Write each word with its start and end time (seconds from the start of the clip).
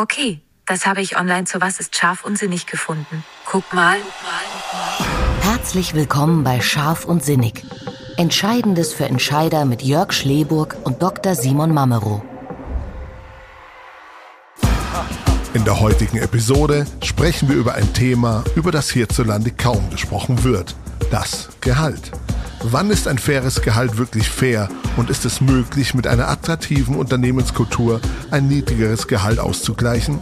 Okay, 0.00 0.40
das 0.64 0.86
habe 0.86 1.00
ich 1.00 1.18
online 1.18 1.42
zu 1.42 1.60
Was 1.60 1.80
ist 1.80 1.96
scharf 1.96 2.24
und 2.24 2.38
sinnig 2.38 2.66
gefunden. 2.66 3.24
Guck 3.44 3.74
mal. 3.74 3.96
Herzlich 5.40 5.92
willkommen 5.92 6.44
bei 6.44 6.60
Scharf 6.60 7.04
und 7.04 7.24
Sinnig. 7.24 7.64
Entscheidendes 8.16 8.92
für 8.92 9.06
Entscheider 9.06 9.64
mit 9.64 9.82
Jörg 9.82 10.12
Schleburg 10.12 10.76
und 10.84 11.02
Dr. 11.02 11.34
Simon 11.34 11.74
Mamero. 11.74 12.22
In 15.52 15.64
der 15.64 15.80
heutigen 15.80 16.18
Episode 16.18 16.86
sprechen 17.02 17.48
wir 17.48 17.56
über 17.56 17.74
ein 17.74 17.92
Thema, 17.92 18.44
über 18.54 18.70
das 18.70 18.90
hierzulande 18.90 19.50
kaum 19.50 19.90
gesprochen 19.90 20.44
wird. 20.44 20.76
Das 21.10 21.48
Gehalt. 21.60 22.12
Wann 22.62 22.90
ist 22.90 23.06
ein 23.06 23.18
faires 23.18 23.62
Gehalt 23.62 23.98
wirklich 23.98 24.28
fair 24.28 24.68
und 24.96 25.10
ist 25.10 25.24
es 25.24 25.40
möglich, 25.40 25.94
mit 25.94 26.08
einer 26.08 26.28
attraktiven 26.28 26.96
Unternehmenskultur 26.96 28.00
ein 28.32 28.48
niedrigeres 28.48 29.06
Gehalt 29.06 29.38
auszugleichen? 29.38 30.18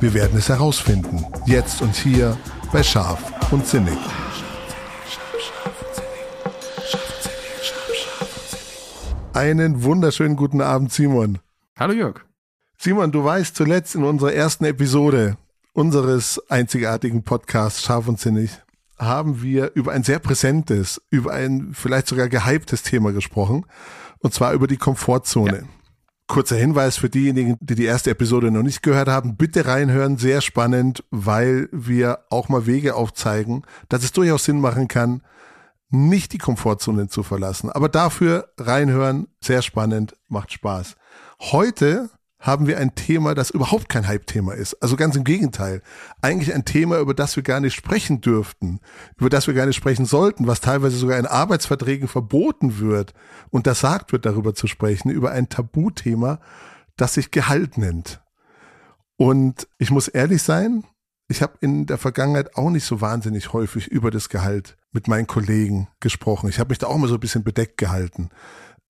Wir 0.00 0.14
werden 0.14 0.38
es 0.38 0.48
herausfinden, 0.48 1.26
jetzt 1.46 1.82
und 1.82 1.96
hier 1.96 2.38
bei 2.72 2.84
Scharf 2.84 3.20
und 3.50 3.66
Sinnig. 3.66 3.98
Einen 9.32 9.82
wunderschönen 9.82 10.36
guten 10.36 10.60
Abend, 10.60 10.92
Simon. 10.92 11.38
Hallo 11.76 11.92
Jörg. 11.92 12.20
Simon, 12.78 13.10
du 13.10 13.24
weißt 13.24 13.56
zuletzt 13.56 13.96
in 13.96 14.04
unserer 14.04 14.32
ersten 14.32 14.64
Episode 14.64 15.36
unseres 15.72 16.40
einzigartigen 16.48 17.24
Podcasts 17.24 17.82
Scharf 17.82 18.06
und 18.06 18.20
Sinnig 18.20 18.50
haben 18.98 19.42
wir 19.42 19.72
über 19.74 19.92
ein 19.92 20.02
sehr 20.02 20.18
präsentes, 20.18 21.00
über 21.10 21.32
ein 21.32 21.70
vielleicht 21.72 22.08
sogar 22.08 22.28
gehyptes 22.28 22.82
Thema 22.82 23.12
gesprochen, 23.12 23.64
und 24.20 24.34
zwar 24.34 24.52
über 24.52 24.66
die 24.66 24.76
Komfortzone. 24.76 25.58
Ja. 25.58 25.68
Kurzer 26.26 26.56
Hinweis 26.56 26.98
für 26.98 27.08
diejenigen, 27.08 27.56
die 27.60 27.74
die 27.74 27.86
erste 27.86 28.10
Episode 28.10 28.50
noch 28.50 28.62
nicht 28.62 28.82
gehört 28.82 29.08
haben, 29.08 29.36
bitte 29.36 29.66
reinhören, 29.66 30.18
sehr 30.18 30.42
spannend, 30.42 31.02
weil 31.10 31.68
wir 31.72 32.18
auch 32.28 32.50
mal 32.50 32.66
Wege 32.66 32.96
aufzeigen, 32.96 33.62
dass 33.88 34.04
es 34.04 34.12
durchaus 34.12 34.44
Sinn 34.44 34.60
machen 34.60 34.88
kann, 34.88 35.22
nicht 35.90 36.34
die 36.34 36.38
Komfortzone 36.38 37.08
zu 37.08 37.22
verlassen. 37.22 37.70
Aber 37.70 37.88
dafür 37.88 38.52
reinhören, 38.58 39.28
sehr 39.40 39.62
spannend, 39.62 40.16
macht 40.28 40.52
Spaß. 40.52 40.96
Heute 41.40 42.10
haben 42.40 42.68
wir 42.68 42.78
ein 42.78 42.94
Thema, 42.94 43.34
das 43.34 43.50
überhaupt 43.50 43.88
kein 43.88 44.06
Hype-Thema 44.06 44.54
ist. 44.54 44.80
Also 44.80 44.96
ganz 44.96 45.16
im 45.16 45.24
Gegenteil. 45.24 45.82
Eigentlich 46.22 46.54
ein 46.54 46.64
Thema, 46.64 46.98
über 47.00 47.12
das 47.12 47.34
wir 47.34 47.42
gar 47.42 47.58
nicht 47.58 47.74
sprechen 47.74 48.20
dürften, 48.20 48.80
über 49.16 49.28
das 49.28 49.48
wir 49.48 49.54
gar 49.54 49.66
nicht 49.66 49.76
sprechen 49.76 50.06
sollten, 50.06 50.46
was 50.46 50.60
teilweise 50.60 50.96
sogar 50.96 51.18
in 51.18 51.26
Arbeitsverträgen 51.26 52.06
verboten 52.06 52.78
wird, 52.78 53.12
und 53.50 53.66
das 53.66 53.80
sagt 53.80 54.12
wird, 54.12 54.24
darüber 54.24 54.54
zu 54.54 54.66
sprechen, 54.68 55.10
über 55.10 55.32
ein 55.32 55.48
Tabuthema, 55.48 56.38
das 56.96 57.14
sich 57.14 57.30
Gehalt 57.32 57.76
nennt. 57.76 58.20
Und 59.16 59.66
ich 59.78 59.90
muss 59.90 60.06
ehrlich 60.06 60.42
sein, 60.42 60.84
ich 61.26 61.42
habe 61.42 61.54
in 61.60 61.86
der 61.86 61.98
Vergangenheit 61.98 62.56
auch 62.56 62.70
nicht 62.70 62.84
so 62.84 63.00
wahnsinnig 63.00 63.52
häufig 63.52 63.88
über 63.88 64.10
das 64.10 64.28
Gehalt 64.28 64.76
mit 64.92 65.08
meinen 65.08 65.26
Kollegen 65.26 65.88
gesprochen. 66.00 66.48
Ich 66.48 66.58
habe 66.60 66.70
mich 66.70 66.78
da 66.78 66.86
auch 66.86 66.96
mal 66.96 67.08
so 67.08 67.14
ein 67.14 67.20
bisschen 67.20 67.42
bedeckt 67.42 67.78
gehalten 67.78 68.30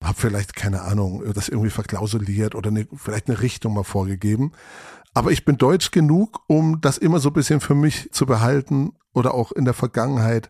habe 0.03 0.19
vielleicht 0.19 0.55
keine 0.55 0.81
Ahnung, 0.81 1.23
das 1.33 1.49
irgendwie 1.49 1.69
verklausuliert 1.69 2.55
oder 2.55 2.69
eine, 2.69 2.87
vielleicht 2.95 3.27
eine 3.27 3.41
Richtung 3.41 3.73
mal 3.73 3.83
vorgegeben. 3.83 4.53
Aber 5.13 5.31
ich 5.31 5.43
bin 5.43 5.57
deutsch 5.57 5.91
genug, 5.91 6.41
um 6.47 6.81
das 6.81 6.97
immer 6.97 7.19
so 7.19 7.29
ein 7.29 7.33
bisschen 7.33 7.59
für 7.59 7.75
mich 7.75 8.11
zu 8.11 8.25
behalten 8.25 8.93
oder 9.13 9.33
auch 9.33 9.51
in 9.51 9.65
der 9.65 9.73
Vergangenheit 9.73 10.49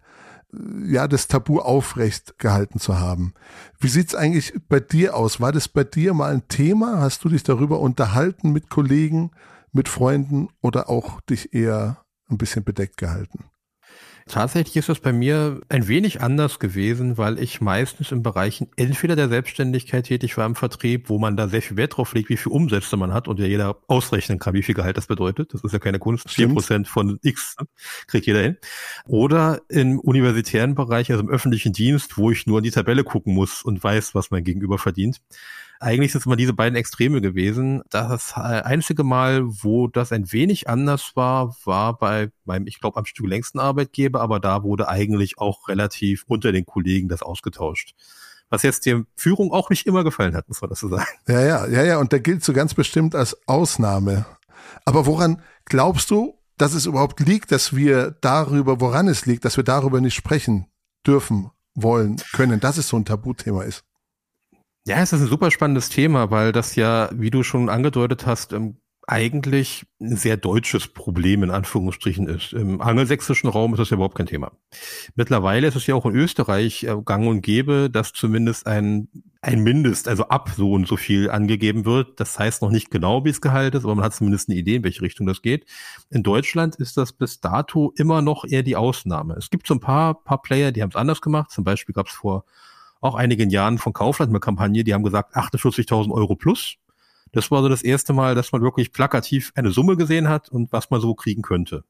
äh, 0.54 0.92
ja 0.92 1.08
das 1.08 1.28
Tabu 1.28 1.60
aufrecht 1.60 2.38
gehalten 2.38 2.80
zu 2.80 3.00
haben. 3.00 3.34
Wie 3.80 3.88
sieht's 3.88 4.16
eigentlich 4.16 4.54
bei 4.68 4.80
dir 4.80 5.16
aus? 5.16 5.40
War 5.40 5.52
das 5.52 5.68
bei 5.68 5.84
dir 5.84 6.14
mal 6.14 6.32
ein 6.32 6.48
Thema? 6.48 7.00
Hast 7.00 7.24
du 7.24 7.30
dich 7.30 7.44
darüber 7.44 7.80
unterhalten 7.80 8.52
mit 8.52 8.70
Kollegen, 8.70 9.32
mit 9.72 9.88
Freunden 9.88 10.50
oder 10.62 10.90
auch 10.90 11.22
dich 11.22 11.54
eher 11.54 12.04
ein 12.30 12.38
bisschen 12.38 12.64
bedeckt 12.64 12.98
gehalten? 12.98 13.46
Tatsächlich 14.30 14.76
ist 14.78 14.90
das 14.90 15.00
bei 15.00 15.12
mir 15.12 15.60
ein 15.70 15.88
wenig 15.88 16.22
anders 16.22 16.60
gewesen, 16.60 17.18
weil 17.18 17.40
ich 17.40 17.62
meistens 17.62 18.12
in 18.12 18.22
Bereichen 18.22 18.68
entweder 18.76 19.16
der 19.16 19.28
Selbstständigkeit 19.28 20.06
tätig 20.06 20.38
war 20.38 20.46
im 20.46 20.54
Vertrieb, 20.54 21.10
wo 21.10 21.18
man 21.18 21.36
da 21.36 21.48
sehr 21.48 21.64
viel 21.64 21.78
Wert 21.78 21.98
drauf 21.98 22.14
legt, 22.14 22.30
wie 22.30 22.38
viel 22.38 22.52
Umsätze 22.52 22.96
man 22.96 23.12
hat 23.12 23.28
und 23.28 23.40
ja 23.40 23.48
jeder 23.48 23.80
ausrechnen 23.88 24.38
kann, 24.38 24.54
wie 24.54 24.62
viel 24.62 24.76
Gehalt 24.76 24.98
das 24.98 25.08
bedeutet. 25.08 25.56
Das 25.56 25.64
ist 25.64 25.72
ja 25.72 25.80
keine 25.80 25.98
Kunst. 25.98 26.30
Vier 26.30 26.48
Prozent 26.48 26.88
von 26.88 27.18
X 27.24 27.56
ne? 27.60 27.68
kriegt 28.06 28.28
jeder 28.28 28.42
hin. 28.42 28.58
Oder 29.08 29.62
im 29.68 30.00
universitären 30.00 30.76
Bereich, 30.76 31.10
also 31.10 31.24
im 31.24 31.30
öffentlichen 31.30 31.74
Dienst, 31.74 32.20
wo 32.20 32.30
ich 32.30 32.46
nur 32.46 32.60
in 32.60 32.66
die 32.66 32.72
Tabelle 32.72 33.04
gucken 33.04 33.34
muss 33.34 33.64
und 33.64 33.84
weiß, 33.84 34.14
was 34.14 34.30
mein 34.30 34.44
Gegenüber 34.44 34.78
verdient. 34.78 35.22
Eigentlich 35.80 36.12
sind 36.12 36.20
es 36.20 36.26
immer 36.26 36.36
diese 36.36 36.54
beiden 36.54 36.76
Extreme 36.76 37.22
gewesen. 37.22 37.82
Das 37.90 38.34
einzige 38.36 39.04
Mal, 39.04 39.44
wo 39.46 39.88
das 39.88 40.12
ein 40.12 40.32
wenig 40.32 40.68
anders 40.68 41.12
war, 41.16 41.56
war 41.64 41.98
bei 41.98 42.32
meinem, 42.44 42.68
ich 42.68 42.80
glaube, 42.80 42.98
am 42.98 43.06
Stück 43.06 43.28
längsten 43.28 43.60
Arbeitgeber, 43.60 44.20
aber 44.20 44.42
da 44.42 44.64
wurde 44.64 44.90
eigentlich 44.90 45.38
auch 45.38 45.70
relativ 45.70 46.26
unter 46.28 46.52
den 46.52 46.66
Kollegen 46.66 47.08
das 47.08 47.22
ausgetauscht 47.22 47.96
was 48.50 48.64
jetzt 48.64 48.86
der 48.86 49.06
Führung 49.16 49.52
auch 49.52 49.70
nicht 49.70 49.86
immer 49.86 50.04
gefallen 50.04 50.36
hat, 50.36 50.48
muss 50.48 50.62
man 50.62 50.70
das 50.70 50.80
so 50.80 50.90
sagen. 50.90 51.06
Ja, 51.28 51.42
ja, 51.42 51.68
ja, 51.68 51.84
ja, 51.84 51.98
und 52.00 52.12
der 52.12 52.20
gilt 52.20 52.44
so 52.44 52.52
ganz 52.52 52.74
bestimmt 52.74 53.16
als 53.16 53.38
Ausnahme. 53.48 54.26
Aber 54.86 55.06
woran 55.06 55.42
glaubst 55.66 56.10
du, 56.10 56.36
dass 56.58 56.74
es 56.74 56.86
überhaupt 56.86 57.20
liegt, 57.20 57.52
dass 57.52 57.76
wir 57.76 58.18
darüber, 58.22 58.82
woran 58.82 59.08
es 59.08 59.26
liegt, 59.26 59.46
dass 59.46 59.56
wir 59.56 59.64
darüber 59.64 60.02
nicht 60.02 60.16
sprechen 60.16 60.66
dürfen, 61.06 61.52
wollen, 61.76 62.18
können, 62.34 62.60
dass 62.60 62.78
es 62.78 62.90
so 62.90 62.98
ein 62.98 63.06
Tabuthema 63.06 63.64
ist? 63.64 63.84
Ja, 64.88 64.98
es 65.02 65.14
ist 65.14 65.22
ein 65.22 65.28
super 65.28 65.52
spannendes 65.52 65.90
Thema, 65.90 66.32
weil 66.32 66.52
das 66.52 66.76
ja, 66.76 67.10
wie 67.14 67.30
du 67.30 67.44
schon 67.44 67.70
angedeutet 67.70 68.26
hast, 68.26 68.54
ähm, 68.54 68.78
eigentlich 69.10 69.86
ein 70.00 70.16
sehr 70.18 70.38
deutsches 70.38 70.88
Problem 70.88 71.42
in 71.42 71.50
Anführungsstrichen 71.50 72.28
ist. 72.28 72.54
Im 72.54 72.80
angelsächsischen 72.80 73.50
Raum 73.50 73.74
ist 73.74 73.80
das 73.80 73.90
ja 73.90 73.96
überhaupt 73.96 74.16
kein 74.16 74.28
Thema. 74.28 74.52
Mittlerweile 75.16 75.68
ist 75.68 75.76
es 75.76 75.88
ja 75.88 75.96
auch 75.96 76.06
in 76.06 76.16
Österreich 76.16 76.84
äh, 76.84 76.96
gang 77.04 77.28
und 77.28 77.42
gäbe, 77.42 77.90
dass 77.90 78.14
zumindest 78.14 78.68
ein, 78.68 79.10
ein 79.42 79.62
Mindest, 79.64 80.08
also 80.08 80.26
ab 80.28 80.52
so 80.56 80.74
und 80.74 80.88
so 80.88 80.96
viel 80.96 81.32
angegeben 81.32 81.86
wird. 81.86 82.20
Das 82.20 82.38
heißt 82.38 82.62
noch 82.62 82.70
nicht 82.70 82.92
genau, 82.92 83.26
wie 83.26 83.30
es 83.30 83.42
Gehalt 83.42 83.74
ist, 83.74 83.84
aber 83.84 83.96
man 83.96 84.06
hat 84.06 84.14
zumindest 84.14 84.48
eine 84.48 84.60
Idee, 84.60 84.76
in 84.76 84.84
welche 84.84 85.02
Richtung 85.02 85.26
das 85.26 85.42
geht. 85.42 85.66
In 86.12 86.22
Deutschland 86.22 86.76
ist 86.76 86.96
das 86.96 87.12
bis 87.12 87.42
dato 87.42 87.92
immer 87.98 88.22
noch 88.22 88.46
eher 88.48 88.62
die 88.64 88.76
Ausnahme. 88.76 89.34
Es 89.36 89.50
gibt 89.50 89.66
so 89.66 89.74
ein 89.74 89.80
paar, 89.80 90.24
paar 90.24 90.42
Player, 90.42 90.72
die 90.72 90.84
haben 90.84 90.92
es 90.92 90.96
anders 90.96 91.22
gemacht. 91.22 91.50
Zum 91.50 91.64
Beispiel 91.64 91.94
gab 91.94 92.08
es 92.08 92.14
vor 92.14 92.46
auch 93.02 93.16
einigen 93.16 93.50
Jahren 93.50 93.78
von 93.78 93.94
Kaufland 93.94 94.32
eine 94.32 94.40
Kampagne, 94.40 94.84
die 94.84 94.94
haben 94.94 95.04
gesagt 95.04 95.36
48.000 95.36 96.12
Euro 96.12 96.36
plus. 96.36 96.76
Das 97.32 97.52
war 97.52 97.62
so 97.62 97.70
das 97.70 97.84
erste 97.84 98.14
Mal, 98.14 98.36
dass 98.36 98.52
man 98.52 98.62
wirklich 98.62 98.92
plakativ 98.92 99.52
eine 99.56 99.72
Summe 99.72 99.98
gesehen 99.98 100.30
hat 100.30 100.50
und 100.50 100.72
was 100.72 100.90
man 100.90 101.00
so 101.00 101.14
kriegen 101.14 101.42
könnte. 101.42 101.84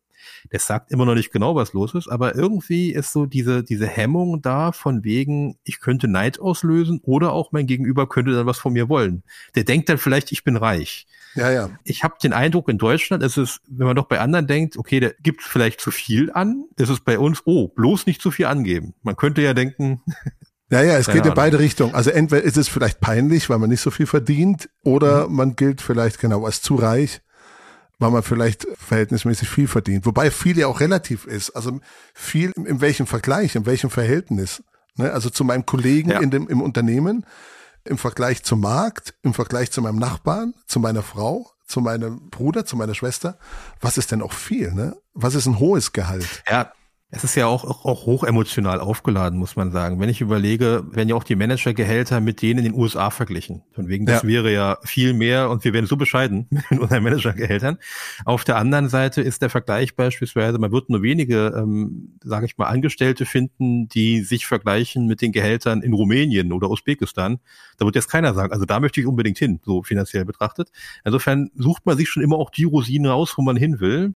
Das 0.49 0.67
sagt 0.67 0.91
immer 0.91 1.05
noch 1.05 1.15
nicht 1.15 1.31
genau, 1.31 1.55
was 1.55 1.73
los 1.73 1.93
ist, 1.95 2.07
aber 2.07 2.35
irgendwie 2.35 2.91
ist 2.91 3.13
so 3.13 3.25
diese, 3.25 3.63
diese 3.63 3.87
Hemmung 3.87 4.41
da 4.41 4.71
von 4.71 5.03
wegen, 5.03 5.57
ich 5.63 5.79
könnte 5.79 6.07
Neid 6.07 6.39
auslösen 6.39 6.99
oder 7.03 7.31
auch 7.31 7.51
mein 7.51 7.67
Gegenüber 7.67 8.07
könnte 8.07 8.31
dann 8.31 8.45
was 8.45 8.59
von 8.59 8.73
mir 8.73 8.89
wollen. 8.89 9.23
Der 9.55 9.63
denkt 9.63 9.89
dann 9.89 9.97
vielleicht, 9.97 10.31
ich 10.31 10.43
bin 10.43 10.57
reich. 10.57 11.07
Ja, 11.35 11.51
ja. 11.51 11.69
Ich 11.83 12.03
habe 12.03 12.15
den 12.21 12.33
Eindruck, 12.33 12.69
in 12.69 12.77
Deutschland 12.77 13.23
ist 13.23 13.37
es, 13.37 13.61
wenn 13.67 13.87
man 13.87 13.95
doch 13.95 14.07
bei 14.07 14.19
anderen 14.19 14.47
denkt, 14.47 14.77
okay, 14.77 14.99
der 14.99 15.13
gibt 15.21 15.41
vielleicht 15.41 15.79
zu 15.79 15.91
viel 15.91 16.31
an, 16.31 16.65
ist 16.75 16.89
es 16.89 16.99
bei 16.99 17.19
uns, 17.19 17.43
oh, 17.45 17.67
bloß 17.67 18.07
nicht 18.07 18.21
zu 18.21 18.31
viel 18.31 18.45
angeben. 18.45 18.93
Man 19.03 19.15
könnte 19.15 19.41
ja 19.41 19.53
denken, 19.53 20.01
Ja, 20.69 20.81
ja, 20.81 20.97
es 20.97 21.07
Keine 21.07 21.21
geht 21.21 21.29
in 21.29 21.33
beide 21.33 21.59
Richtungen. 21.59 21.95
Also 21.95 22.11
entweder 22.11 22.43
ist 22.43 22.57
es 22.57 22.67
vielleicht 22.67 22.99
peinlich, 22.99 23.49
weil 23.49 23.57
man 23.57 23.69
nicht 23.69 23.81
so 23.81 23.89
viel 23.89 24.05
verdient, 24.05 24.69
oder 24.83 25.27
mhm. 25.27 25.35
man 25.35 25.55
gilt 25.55 25.81
vielleicht 25.81 26.19
genau 26.19 26.45
als 26.45 26.61
zu 26.61 26.75
reich, 26.75 27.21
weil 27.97 28.11
man 28.11 28.23
vielleicht 28.23 28.67
verhältnismäßig 28.77 29.49
viel 29.49 29.67
verdient. 29.67 30.05
Wobei 30.05 30.29
viel 30.31 30.57
ja 30.57 30.67
auch 30.67 30.79
relativ 30.79 31.25
ist. 31.25 31.51
Also 31.51 31.79
viel 32.13 32.51
in, 32.55 32.65
in 32.65 32.81
welchem 32.81 33.07
Vergleich, 33.07 33.55
in 33.55 33.65
welchem 33.65 33.89
Verhältnis. 33.89 34.63
Ne? 34.95 35.11
Also 35.11 35.29
zu 35.29 35.43
meinem 35.43 35.65
Kollegen 35.65 36.11
ja. 36.11 36.19
in 36.19 36.29
dem, 36.29 36.47
im 36.47 36.61
Unternehmen, 36.61 37.25
im 37.83 37.97
Vergleich 37.97 38.43
zum 38.43 38.61
Markt, 38.61 39.15
im 39.23 39.33
Vergleich 39.33 39.71
zu 39.71 39.81
meinem 39.81 39.97
Nachbarn, 39.97 40.53
zu 40.67 40.79
meiner 40.79 41.01
Frau, 41.01 41.49
zu 41.65 41.81
meinem 41.81 42.29
Bruder, 42.29 42.65
zu 42.65 42.77
meiner 42.77 42.93
Schwester. 42.93 43.37
Was 43.81 43.97
ist 43.97 44.11
denn 44.11 44.21
auch 44.21 44.33
viel? 44.33 44.71
Ne? 44.71 44.95
Was 45.13 45.33
ist 45.33 45.47
ein 45.47 45.59
hohes 45.59 45.93
Gehalt? 45.93 46.43
Ja, 46.49 46.71
es 47.11 47.23
ist 47.23 47.33
ja 47.33 47.47
auch, 47.47 47.63
auch, 47.63 47.85
auch 47.85 48.05
hoch 48.05 48.23
emotional 48.23 48.79
aufgeladen, 48.79 49.39
muss 49.39 49.55
man 49.55 49.71
sagen. 49.71 49.99
Wenn 49.99 50.09
ich 50.09 50.21
überlege, 50.21 50.83
werden 50.91 51.09
ja 51.09 51.15
auch 51.15 51.23
die 51.23 51.35
Managergehälter 51.35 52.21
mit 52.21 52.43
denen 52.43 52.59
in 52.59 52.65
den 52.65 52.79
USA 52.79 53.09
verglichen. 53.09 53.63
Von 53.71 53.87
wegen, 53.87 54.05
das 54.05 54.21
ja. 54.21 54.27
wäre 54.27 54.53
ja 54.53 54.77
viel 54.83 55.13
mehr 55.13 55.49
und 55.49 55.63
wir 55.63 55.73
werden 55.73 55.87
so 55.87 55.97
bescheiden 55.97 56.47
mit 56.69 56.79
unseren 56.79 57.01
Managergehältern. 57.01 57.79
Auf 58.25 58.43
der 58.43 58.57
anderen 58.57 58.89
Seite 58.89 59.23
ist 59.23 59.41
der 59.41 59.49
Vergleich 59.49 59.95
beispielsweise, 59.95 60.59
man 60.59 60.71
wird 60.71 60.91
nur 60.91 61.01
wenige, 61.01 61.51
ähm, 61.57 62.19
sage 62.23 62.45
ich 62.45 62.59
mal, 62.59 62.67
Angestellte 62.67 63.25
finden, 63.25 63.87
die 63.87 64.21
sich 64.21 64.45
vergleichen 64.45 65.07
mit 65.07 65.21
den 65.21 65.31
Gehältern 65.31 65.81
in 65.81 65.93
Rumänien 65.93 66.53
oder 66.53 66.69
Usbekistan. 66.69 67.39
Da 67.79 67.85
wird 67.85 67.95
jetzt 67.95 68.11
keiner 68.11 68.35
sagen, 68.35 68.53
also 68.53 68.65
da 68.65 68.79
möchte 68.79 69.01
ich 69.01 69.07
unbedingt 69.07 69.39
hin, 69.39 69.59
so 69.65 69.81
finanziell 69.81 70.25
betrachtet. 70.25 70.69
Insofern 71.03 71.49
sucht 71.55 71.87
man 71.87 71.97
sich 71.97 72.07
schon 72.07 72.21
immer 72.21 72.37
auch 72.37 72.51
die 72.51 72.65
Rosinen 72.65 73.09
raus, 73.09 73.33
wo 73.35 73.41
man 73.41 73.57
hin 73.57 73.79
will 73.79 74.13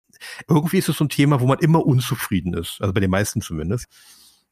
irgendwie 0.48 0.78
ist 0.78 0.88
es 0.88 0.96
so 0.96 1.04
ein 1.04 1.08
Thema, 1.08 1.40
wo 1.40 1.46
man 1.46 1.58
immer 1.58 1.84
unzufrieden 1.84 2.54
ist. 2.54 2.78
Also 2.80 2.92
bei 2.92 3.00
den 3.00 3.10
meisten 3.10 3.40
zumindest. 3.40 3.86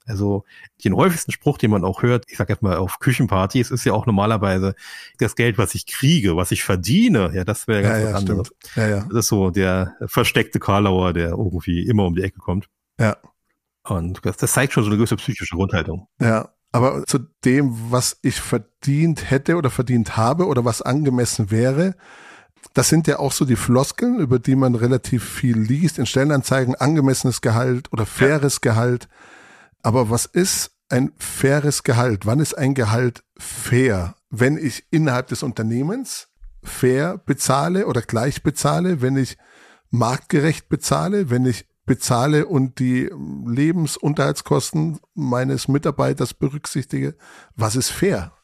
Also 0.06 0.44
den 0.84 0.96
häufigsten 0.96 1.32
Spruch, 1.32 1.58
den 1.58 1.70
man 1.70 1.84
auch 1.84 2.02
hört, 2.02 2.24
ich 2.28 2.38
sag 2.38 2.48
jetzt 2.48 2.62
mal 2.62 2.78
auf 2.78 2.98
Küchenpartys, 2.98 3.70
ist 3.70 3.84
ja 3.84 3.92
auch 3.92 4.06
normalerweise 4.06 4.74
das 5.18 5.36
Geld, 5.36 5.58
was 5.58 5.74
ich 5.74 5.86
kriege, 5.86 6.34
was 6.34 6.50
ich 6.50 6.64
verdiene. 6.64 7.30
Ja, 7.34 7.44
das 7.44 7.68
wäre 7.68 7.82
ganz 7.82 8.02
ja, 8.02 8.10
ja, 8.10 8.16
anderes. 8.16 8.50
Ja, 8.74 8.88
ja. 8.88 9.06
Das 9.10 9.18
ist 9.18 9.28
so 9.28 9.50
der 9.50 9.96
versteckte 10.06 10.60
Karlauer, 10.60 11.12
der 11.12 11.30
irgendwie 11.30 11.86
immer 11.86 12.06
um 12.06 12.14
die 12.14 12.22
Ecke 12.22 12.38
kommt. 12.38 12.68
Ja. 12.98 13.18
Und 13.84 14.24
das, 14.24 14.38
das 14.38 14.52
zeigt 14.52 14.72
schon 14.72 14.82
so 14.82 14.88
eine 14.88 14.96
gewisse 14.96 15.16
psychische 15.16 15.56
Grundhaltung. 15.56 16.08
Ja, 16.20 16.50
aber 16.72 17.04
zu 17.06 17.18
dem, 17.44 17.74
was 17.90 18.18
ich 18.22 18.40
verdient 18.40 19.30
hätte 19.30 19.56
oder 19.56 19.70
verdient 19.70 20.16
habe 20.16 20.46
oder 20.46 20.64
was 20.64 20.82
angemessen 20.82 21.50
wäre, 21.50 21.94
das 22.74 22.88
sind 22.88 23.06
ja 23.06 23.18
auch 23.18 23.32
so 23.32 23.44
die 23.44 23.56
Floskeln, 23.56 24.18
über 24.20 24.38
die 24.38 24.56
man 24.56 24.74
relativ 24.74 25.24
viel 25.24 25.58
liest 25.58 25.98
in 25.98 26.06
Stellenanzeigen, 26.06 26.74
angemessenes 26.74 27.40
Gehalt 27.40 27.92
oder 27.92 28.06
faires 28.06 28.60
Gehalt. 28.60 29.08
Aber 29.82 30.10
was 30.10 30.26
ist 30.26 30.72
ein 30.88 31.12
faires 31.18 31.82
Gehalt? 31.82 32.26
Wann 32.26 32.40
ist 32.40 32.56
ein 32.56 32.74
Gehalt 32.74 33.24
fair? 33.38 34.14
Wenn 34.30 34.56
ich 34.56 34.84
innerhalb 34.90 35.28
des 35.28 35.42
Unternehmens 35.42 36.28
fair 36.62 37.18
bezahle 37.18 37.86
oder 37.86 38.02
gleich 38.02 38.42
bezahle, 38.42 39.00
wenn 39.00 39.16
ich 39.16 39.38
marktgerecht 39.90 40.68
bezahle, 40.68 41.30
wenn 41.30 41.46
ich 41.46 41.66
bezahle 41.88 42.46
und 42.46 42.78
die 42.78 43.10
Lebensunterhaltskosten 43.46 45.00
meines 45.14 45.66
Mitarbeiters 45.66 46.34
berücksichtige. 46.34 47.16
Was 47.56 47.74
ist 47.74 47.88
fair? 47.88 48.37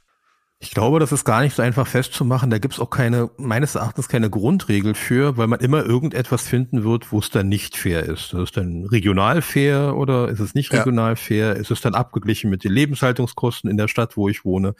Ich 0.61 0.71
glaube, 0.71 0.99
das 0.99 1.12
ist 1.12 1.25
gar 1.25 1.43
nicht 1.43 1.55
so 1.55 1.62
einfach 1.62 1.87
festzumachen. 1.87 2.49
Da 2.49 2.59
gibt 2.59 2.75
es 2.75 2.81
auch 2.81 2.89
keine, 2.89 3.31
meines 3.37 3.75
Erachtens 3.75 4.09
keine 4.09 4.31
Grundregel 4.31 4.95
für, 4.95 5.37
weil 5.37 5.47
man 5.47 5.61
immer 5.61 5.85
irgendetwas 5.85 6.47
finden 6.49 6.85
wird, 6.85 7.12
wo 7.12 7.19
es 7.19 7.29
dann 7.29 7.49
nicht 7.49 7.77
fair 7.77 8.05
ist. 8.05 8.33
Ist 8.33 8.41
es 8.41 8.53
dann 8.53 8.87
regional 8.87 9.43
fair 9.43 9.95
oder 9.95 10.29
ist 10.29 10.41
es 10.41 10.55
nicht 10.55 10.73
Ja. 10.73 10.79
regional 10.79 11.17
fair? 11.17 11.56
Ist 11.56 11.71
es 11.71 11.83
dann 11.83 11.95
abgeglichen 11.95 12.49
mit 12.51 12.65
den 12.65 12.73
Lebenshaltungskosten 12.73 13.69
in 13.69 13.77
der 13.77 13.89
Stadt, 13.89 14.17
wo 14.17 14.29
ich 14.31 14.45
wohne? 14.47 14.75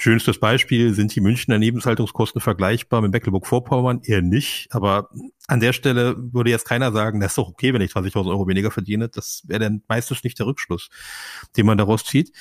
Schönstes 0.00 0.38
Beispiel, 0.38 0.94
sind 0.94 1.12
die 1.16 1.20
Münchner 1.20 1.58
Lebenshaltungskosten 1.58 2.40
vergleichbar 2.40 3.02
mit 3.02 3.10
Mecklenburg-Vorpommern? 3.10 4.00
Eher 4.04 4.22
nicht, 4.22 4.68
aber 4.70 5.10
an 5.48 5.58
der 5.58 5.72
Stelle 5.72 6.14
würde 6.16 6.50
jetzt 6.50 6.68
keiner 6.68 6.92
sagen, 6.92 7.18
das 7.18 7.32
ist 7.32 7.38
doch 7.38 7.48
okay, 7.48 7.74
wenn 7.74 7.82
ich 7.82 7.90
20.000 7.90 8.30
Euro 8.30 8.46
weniger 8.46 8.70
verdiene. 8.70 9.08
Das 9.08 9.42
wäre 9.48 9.58
dann 9.58 9.82
meistens 9.88 10.22
nicht 10.22 10.38
der 10.38 10.46
Rückschluss, 10.46 10.88
den 11.56 11.66
man 11.66 11.78
daraus 11.78 12.04
zieht. 12.04 12.32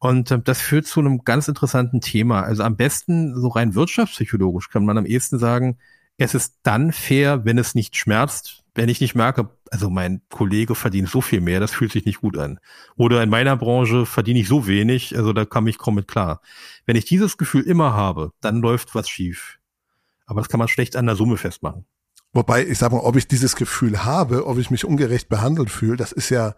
Und 0.00 0.32
ähm, 0.32 0.42
das 0.42 0.60
führt 0.60 0.88
zu 0.88 0.98
einem 0.98 1.22
ganz 1.22 1.46
interessanten 1.46 2.00
Thema. 2.00 2.42
Also 2.42 2.64
am 2.64 2.76
besten, 2.76 3.40
so 3.40 3.46
rein 3.46 3.76
wirtschaftspsychologisch, 3.76 4.68
kann 4.68 4.84
man 4.84 4.98
am 4.98 5.06
ehesten 5.06 5.38
sagen, 5.38 5.78
es 6.16 6.34
ist 6.34 6.58
dann 6.64 6.90
fair, 6.90 7.44
wenn 7.44 7.58
es 7.58 7.76
nicht 7.76 7.94
schmerzt, 7.94 8.64
wenn 8.74 8.88
ich 8.88 9.00
nicht 9.00 9.14
merke, 9.14 9.50
also 9.74 9.90
mein 9.90 10.22
Kollege 10.30 10.76
verdient 10.76 11.08
so 11.08 11.20
viel 11.20 11.40
mehr, 11.40 11.58
das 11.58 11.72
fühlt 11.72 11.90
sich 11.90 12.04
nicht 12.04 12.20
gut 12.20 12.38
an. 12.38 12.60
Oder 12.94 13.24
in 13.24 13.28
meiner 13.28 13.56
Branche 13.56 14.06
verdiene 14.06 14.38
ich 14.38 14.46
so 14.46 14.68
wenig, 14.68 15.16
also 15.16 15.32
da 15.32 15.44
kann 15.44 15.66
ich 15.66 15.78
kaum 15.78 15.96
mit 15.96 16.06
klar. 16.06 16.40
Wenn 16.86 16.94
ich 16.94 17.06
dieses 17.06 17.38
Gefühl 17.38 17.62
immer 17.62 17.92
habe, 17.92 18.30
dann 18.40 18.60
läuft 18.60 18.94
was 18.94 19.08
schief. 19.08 19.58
Aber 20.26 20.40
das 20.40 20.48
kann 20.48 20.60
man 20.60 20.68
schlecht 20.68 20.94
an 20.94 21.06
der 21.06 21.16
Summe 21.16 21.38
festmachen. 21.38 21.86
Wobei, 22.32 22.64
ich 22.64 22.78
sag 22.78 22.92
mal, 22.92 23.00
ob 23.00 23.16
ich 23.16 23.26
dieses 23.26 23.56
Gefühl 23.56 24.04
habe, 24.04 24.46
ob 24.46 24.58
ich 24.58 24.70
mich 24.70 24.84
ungerecht 24.84 25.28
behandelt 25.28 25.70
fühle, 25.70 25.96
das 25.96 26.12
ist 26.12 26.30
ja, 26.30 26.54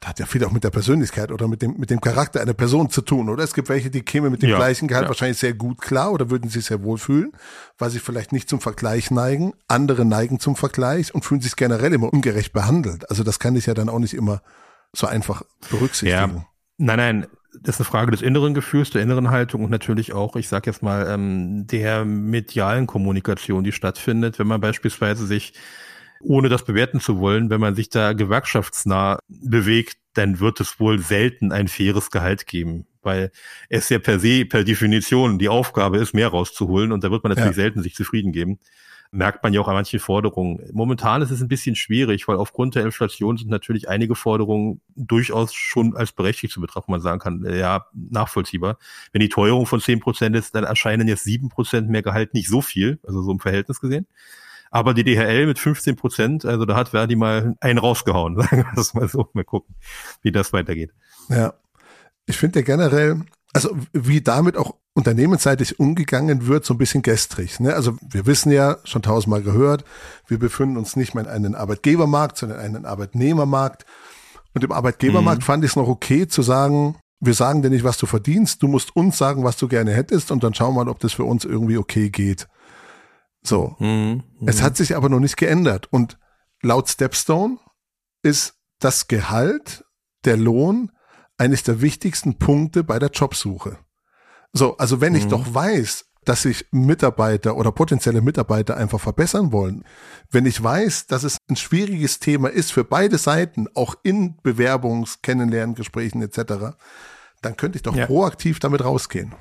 das 0.00 0.10
hat 0.10 0.18
ja 0.20 0.26
viel 0.26 0.44
auch 0.44 0.52
mit 0.52 0.62
der 0.62 0.70
Persönlichkeit 0.70 1.32
oder 1.32 1.48
mit 1.48 1.62
dem, 1.62 1.76
mit 1.78 1.90
dem 1.90 2.00
Charakter 2.00 2.40
einer 2.40 2.54
Person 2.54 2.90
zu 2.90 3.00
tun, 3.00 3.28
oder? 3.28 3.42
Es 3.42 3.54
gibt 3.54 3.68
welche, 3.68 3.90
die 3.90 4.02
kämen 4.02 4.30
mit 4.30 4.42
dem 4.42 4.50
Ja, 4.50 4.56
gleichen 4.56 4.88
Gehalt 4.88 5.04
ja. 5.04 5.08
wahrscheinlich 5.08 5.38
sehr 5.38 5.54
gut 5.54 5.80
klar 5.80 6.12
oder 6.12 6.30
würden 6.30 6.50
sich 6.50 6.66
sehr 6.66 6.82
wohl 6.82 6.98
fühlen, 6.98 7.32
weil 7.78 7.90
sie 7.90 7.98
vielleicht 7.98 8.32
nicht 8.32 8.48
zum 8.48 8.60
Vergleich 8.60 9.10
neigen. 9.10 9.54
Andere 9.68 10.04
neigen 10.04 10.38
zum 10.38 10.54
Vergleich 10.54 11.14
und 11.14 11.24
fühlen 11.24 11.40
sich 11.40 11.56
generell 11.56 11.92
immer 11.94 12.12
ungerecht 12.12 12.52
behandelt. 12.52 13.08
Also 13.10 13.24
das 13.24 13.38
kann 13.38 13.56
ich 13.56 13.66
ja 13.66 13.74
dann 13.74 13.88
auch 13.88 13.98
nicht 13.98 14.14
immer 14.14 14.42
so 14.92 15.06
einfach 15.06 15.42
berücksichtigen. 15.70 16.46
Nein, 16.78 16.96
nein, 16.98 17.26
das 17.62 17.76
ist 17.76 17.80
eine 17.80 17.90
Frage 17.90 18.10
des 18.10 18.22
inneren 18.22 18.52
Gefühls, 18.52 18.90
der 18.90 19.02
inneren 19.02 19.30
Haltung 19.30 19.64
und 19.64 19.70
natürlich 19.70 20.12
auch, 20.12 20.36
ich 20.36 20.48
sage 20.48 20.70
jetzt 20.70 20.82
mal, 20.82 21.06
ähm, 21.08 21.66
der 21.66 22.04
medialen 22.04 22.86
Kommunikation, 22.86 23.64
die 23.64 23.72
stattfindet, 23.72 24.38
wenn 24.38 24.46
man 24.46 24.60
beispielsweise 24.60 25.26
sich, 25.26 25.54
ohne 26.20 26.48
das 26.48 26.64
bewerten 26.64 27.00
zu 27.00 27.18
wollen, 27.18 27.50
wenn 27.50 27.60
man 27.60 27.74
sich 27.74 27.88
da 27.88 28.12
gewerkschaftsnah 28.12 29.18
bewegt, 29.28 29.96
dann 30.14 30.40
wird 30.40 30.60
es 30.60 30.80
wohl 30.80 30.98
selten 30.98 31.52
ein 31.52 31.68
faires 31.68 32.10
Gehalt 32.10 32.46
geben, 32.46 32.86
weil 33.02 33.30
es 33.68 33.88
ja 33.88 33.98
per 33.98 34.18
se, 34.18 34.44
per 34.46 34.64
Definition 34.64 35.38
die 35.38 35.48
Aufgabe 35.48 35.98
ist, 35.98 36.14
mehr 36.14 36.28
rauszuholen 36.28 36.92
und 36.92 37.04
da 37.04 37.10
wird 37.10 37.22
man 37.22 37.30
natürlich 37.30 37.56
Ja. 37.56 37.62
selten 37.62 37.82
sich 37.82 37.94
zufrieden 37.94 38.32
geben. 38.32 38.58
Merkt 39.12 39.44
man 39.44 39.52
ja 39.52 39.60
auch 39.60 39.68
an 39.68 39.74
manchen 39.74 40.00
Forderungen. 40.00 40.68
Momentan 40.72 41.22
ist 41.22 41.30
es 41.30 41.40
ein 41.40 41.46
bisschen 41.46 41.76
schwierig, 41.76 42.26
weil 42.26 42.36
aufgrund 42.36 42.74
der 42.74 42.82
Inflation 42.84 43.36
sind 43.36 43.48
natürlich 43.48 43.88
einige 43.88 44.16
Forderungen 44.16 44.80
durchaus 44.96 45.54
schon 45.54 45.96
als 45.96 46.10
berechtigt 46.10 46.52
zu 46.52 46.60
betrachten. 46.60 46.90
Man 46.90 47.00
sagen 47.00 47.20
kann, 47.20 47.46
ja, 47.48 47.86
nachvollziehbar. 47.94 48.78
Wenn 49.12 49.20
die 49.20 49.28
Teuerung 49.28 49.64
von 49.66 49.80
10 49.80 50.00
Prozent 50.00 50.34
ist, 50.34 50.56
dann 50.56 50.64
erscheinen 50.64 51.06
jetzt 51.06 51.22
7 51.22 51.50
Prozent 51.50 51.88
mehr 51.88 52.02
Gehalt 52.02 52.34
nicht 52.34 52.48
so 52.48 52.60
viel, 52.60 52.98
also 53.06 53.22
so 53.22 53.30
im 53.30 53.38
Verhältnis 53.38 53.80
gesehen. 53.80 54.06
Aber 54.70 54.94
die 54.94 55.04
DHL 55.04 55.46
mit 55.46 55.58
15 55.58 55.96
Prozent, 55.96 56.44
also 56.44 56.64
da 56.64 56.76
hat 56.76 56.90
Verdi 56.90 57.16
mal 57.16 57.56
einen 57.60 57.78
rausgehauen, 57.78 58.36
sagen 58.40 58.58
wir 58.58 58.72
das 58.74 58.94
mal 58.94 59.08
so. 59.08 59.28
Mal 59.32 59.44
gucken, 59.44 59.74
wie 60.22 60.32
das 60.32 60.52
weitergeht. 60.52 60.92
Ja. 61.28 61.54
Ich 62.26 62.36
finde 62.36 62.60
ja 62.60 62.64
generell, 62.64 63.22
also 63.52 63.76
wie 63.92 64.20
damit 64.20 64.56
auch 64.56 64.74
unternehmensseitig 64.94 65.78
umgegangen 65.78 66.46
wird, 66.46 66.64
so 66.64 66.74
ein 66.74 66.78
bisschen 66.78 67.02
gestrig. 67.02 67.60
Ne? 67.60 67.74
Also 67.74 67.96
wir 68.00 68.26
wissen 68.26 68.50
ja, 68.50 68.78
schon 68.84 69.02
tausendmal 69.02 69.42
gehört, 69.42 69.84
wir 70.26 70.38
befinden 70.38 70.76
uns 70.78 70.96
nicht 70.96 71.14
mehr 71.14 71.24
in 71.24 71.30
einem 71.30 71.54
Arbeitgebermarkt, 71.54 72.38
sondern 72.38 72.60
in 72.60 72.76
einem 72.76 72.84
Arbeitnehmermarkt. 72.86 73.84
Und 74.54 74.64
im 74.64 74.72
Arbeitgebermarkt 74.72 75.44
fand 75.44 75.64
ich 75.64 75.72
es 75.72 75.76
noch 75.76 75.86
okay 75.86 76.26
zu 76.26 76.40
sagen, 76.40 76.96
wir 77.20 77.34
sagen 77.34 77.62
dir 77.62 77.70
nicht, 77.70 77.84
was 77.84 77.98
du 77.98 78.06
verdienst, 78.06 78.62
du 78.62 78.68
musst 78.68 78.96
uns 78.96 79.18
sagen, 79.18 79.44
was 79.44 79.58
du 79.58 79.68
gerne 79.68 79.92
hättest 79.92 80.30
und 80.30 80.42
dann 80.42 80.54
schauen 80.54 80.74
wir 80.74 80.84
mal, 80.84 80.90
ob 80.90 80.98
das 81.00 81.12
für 81.12 81.24
uns 81.24 81.44
irgendwie 81.44 81.76
okay 81.76 82.08
geht. 82.08 82.48
So. 83.46 83.76
Mhm. 83.78 84.22
Es 84.46 84.62
hat 84.62 84.76
sich 84.76 84.96
aber 84.96 85.08
noch 85.08 85.20
nicht 85.20 85.36
geändert. 85.36 85.88
Und 85.92 86.18
laut 86.62 86.88
Stepstone 86.88 87.58
ist 88.22 88.54
das 88.80 89.08
Gehalt, 89.08 89.84
der 90.24 90.36
Lohn, 90.36 90.90
eines 91.38 91.62
der 91.62 91.80
wichtigsten 91.80 92.38
Punkte 92.38 92.82
bei 92.82 92.98
der 92.98 93.10
Jobsuche. 93.10 93.78
So, 94.52 94.76
also 94.78 95.00
wenn 95.00 95.14
ich 95.14 95.26
Mhm. 95.26 95.30
doch 95.30 95.54
weiß, 95.54 96.06
dass 96.24 96.42
sich 96.42 96.66
Mitarbeiter 96.72 97.56
oder 97.56 97.70
potenzielle 97.70 98.20
Mitarbeiter 98.20 98.76
einfach 98.76 98.98
verbessern 99.00 99.52
wollen, 99.52 99.84
wenn 100.30 100.44
ich 100.44 100.60
weiß, 100.60 101.06
dass 101.06 101.22
es 101.22 101.36
ein 101.48 101.54
schwieriges 101.56 102.18
Thema 102.18 102.48
ist 102.48 102.72
für 102.72 102.82
beide 102.82 103.16
Seiten, 103.18 103.68
auch 103.74 103.94
in 104.02 104.36
Bewerbungs-, 104.42 105.18
Kennenlernen, 105.22 105.76
Gesprächen 105.76 106.20
etc., 106.22 106.74
dann 107.42 107.56
könnte 107.56 107.76
ich 107.76 107.82
doch 107.82 107.94
Ja. 107.94 108.06
proaktiv 108.06 108.58
damit 108.58 108.82
rausgehen. 108.82 109.34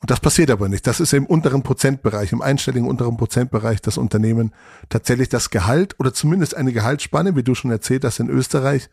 Und 0.00 0.10
das 0.10 0.20
passiert 0.20 0.50
aber 0.50 0.68
nicht. 0.68 0.86
Das 0.86 0.98
ist 0.98 1.12
im 1.12 1.26
unteren 1.26 1.62
Prozentbereich, 1.62 2.32
im 2.32 2.40
einstelligen 2.40 2.88
unteren 2.88 3.18
Prozentbereich 3.18 3.82
das 3.82 3.98
Unternehmen 3.98 4.52
tatsächlich 4.88 5.28
das 5.28 5.50
Gehalt 5.50 5.94
oder 6.00 6.14
zumindest 6.14 6.56
eine 6.56 6.72
Gehaltsspanne, 6.72 7.36
wie 7.36 7.42
du 7.42 7.54
schon 7.54 7.70
erzählt 7.70 8.04
hast, 8.04 8.18
in 8.18 8.30
Österreich 8.30 8.88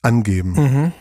angeben. 0.00 0.52
Mhm. 0.52 0.92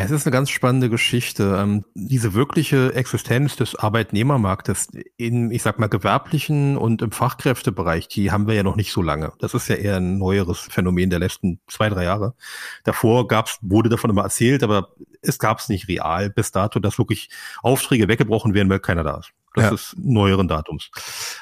Es 0.00 0.12
ist 0.12 0.24
eine 0.26 0.32
ganz 0.32 0.50
spannende 0.50 0.90
Geschichte. 0.90 1.56
Ähm, 1.58 1.84
diese 1.94 2.32
wirkliche 2.32 2.94
Existenz 2.94 3.56
des 3.56 3.74
Arbeitnehmermarktes 3.74 4.92
in, 5.16 5.50
ich 5.50 5.64
sag 5.64 5.80
mal, 5.80 5.88
gewerblichen 5.88 6.76
und 6.76 7.02
im 7.02 7.10
Fachkräftebereich, 7.10 8.06
die 8.06 8.30
haben 8.30 8.46
wir 8.46 8.54
ja 8.54 8.62
noch 8.62 8.76
nicht 8.76 8.92
so 8.92 9.02
lange. 9.02 9.32
Das 9.40 9.54
ist 9.54 9.66
ja 9.66 9.74
eher 9.74 9.96
ein 9.96 10.16
neueres 10.16 10.60
Phänomen 10.60 11.10
der 11.10 11.18
letzten 11.18 11.58
zwei, 11.66 11.88
drei 11.88 12.04
Jahre. 12.04 12.34
Davor 12.84 13.26
gab's, 13.26 13.58
wurde 13.60 13.88
davon 13.88 14.10
immer 14.10 14.22
erzählt, 14.22 14.62
aber 14.62 14.90
es 15.20 15.40
gab's 15.40 15.68
nicht 15.68 15.88
real 15.88 16.30
bis 16.30 16.52
dato, 16.52 16.78
dass 16.78 16.98
wirklich 16.98 17.28
Aufträge 17.64 18.06
weggebrochen 18.06 18.54
werden, 18.54 18.70
weil 18.70 18.78
keiner 18.78 19.02
da 19.02 19.16
ist. 19.18 19.32
Das 19.54 19.64
Ja. 19.64 19.72
ist 19.72 19.96
neueren 19.98 20.46
Datums. 20.46 20.90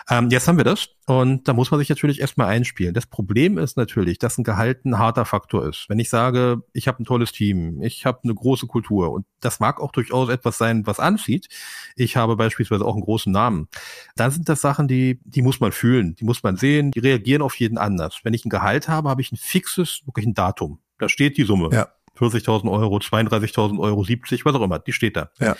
Ähm, 0.08 0.30
jetzt 0.30 0.46
haben 0.48 0.56
wir 0.56 0.64
das 0.64 0.88
und 1.06 1.48
da 1.48 1.52
muss 1.52 1.70
man 1.70 1.78
sich 1.80 1.88
natürlich 1.88 2.20
erstmal 2.20 2.46
einspielen. 2.48 2.94
Das 2.94 3.06
Problem 3.06 3.58
ist 3.58 3.76
natürlich, 3.76 4.18
dass 4.18 4.38
ein 4.38 4.44
Gehalt 4.44 4.84
ein 4.84 4.98
harter 4.98 5.24
Faktor 5.24 5.66
ist. 5.68 5.86
Wenn 5.88 5.98
ich 5.98 6.08
sage, 6.08 6.62
ich 6.72 6.88
habe 6.88 7.02
ein 7.02 7.04
tolles 7.04 7.32
Team, 7.32 7.82
ich 7.82 8.06
habe 8.06 8.20
eine 8.24 8.34
große 8.34 8.66
Kultur 8.66 9.10
und 9.12 9.26
das 9.40 9.60
mag 9.60 9.80
auch 9.80 9.92
durchaus 9.92 10.28
etwas 10.28 10.56
sein, 10.56 10.86
was 10.86 11.00
anzieht. 11.00 11.48
Ich 11.96 12.16
habe 12.16 12.36
beispielsweise 12.36 12.84
auch 12.84 12.94
einen 12.94 13.04
großen 13.04 13.32
Namen. 13.32 13.68
Dann 14.14 14.30
sind 14.30 14.48
das 14.48 14.60
Sachen, 14.60 14.88
die, 14.88 15.20
die 15.24 15.42
muss 15.42 15.60
man 15.60 15.72
fühlen, 15.72 16.14
die 16.14 16.24
muss 16.24 16.42
man 16.42 16.56
sehen, 16.56 16.92
die 16.92 17.00
reagieren 17.00 17.42
auf 17.42 17.56
jeden 17.56 17.76
anders. 17.76 18.20
Wenn 18.22 18.34
ich 18.34 18.44
ein 18.44 18.50
Gehalt 18.50 18.88
habe, 18.88 19.10
habe 19.10 19.20
ich 19.20 19.32
ein 19.32 19.36
fixes, 19.36 20.02
wirklich 20.06 20.26
ein 20.26 20.34
Datum. 20.34 20.78
Da 20.98 21.08
steht 21.08 21.36
die 21.36 21.44
Summe. 21.44 21.68
Ja. 21.72 21.88
40.000 22.18 22.70
Euro, 22.70 22.96
32.000 22.98 23.78
Euro, 23.78 24.04
70, 24.04 24.44
was 24.44 24.54
auch 24.54 24.62
immer, 24.62 24.78
die 24.78 24.92
steht 24.92 25.16
da. 25.16 25.30
Ja. 25.38 25.56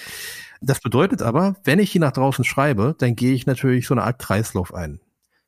Das 0.60 0.80
bedeutet 0.80 1.22
aber, 1.22 1.56
wenn 1.64 1.78
ich 1.78 1.92
die 1.92 1.98
nach 1.98 2.12
draußen 2.12 2.44
schreibe, 2.44 2.94
dann 2.98 3.14
gehe 3.14 3.34
ich 3.34 3.46
natürlich 3.46 3.86
so 3.86 3.94
eine 3.94 4.04
Art 4.04 4.18
Kreislauf 4.18 4.72
ein. 4.74 5.00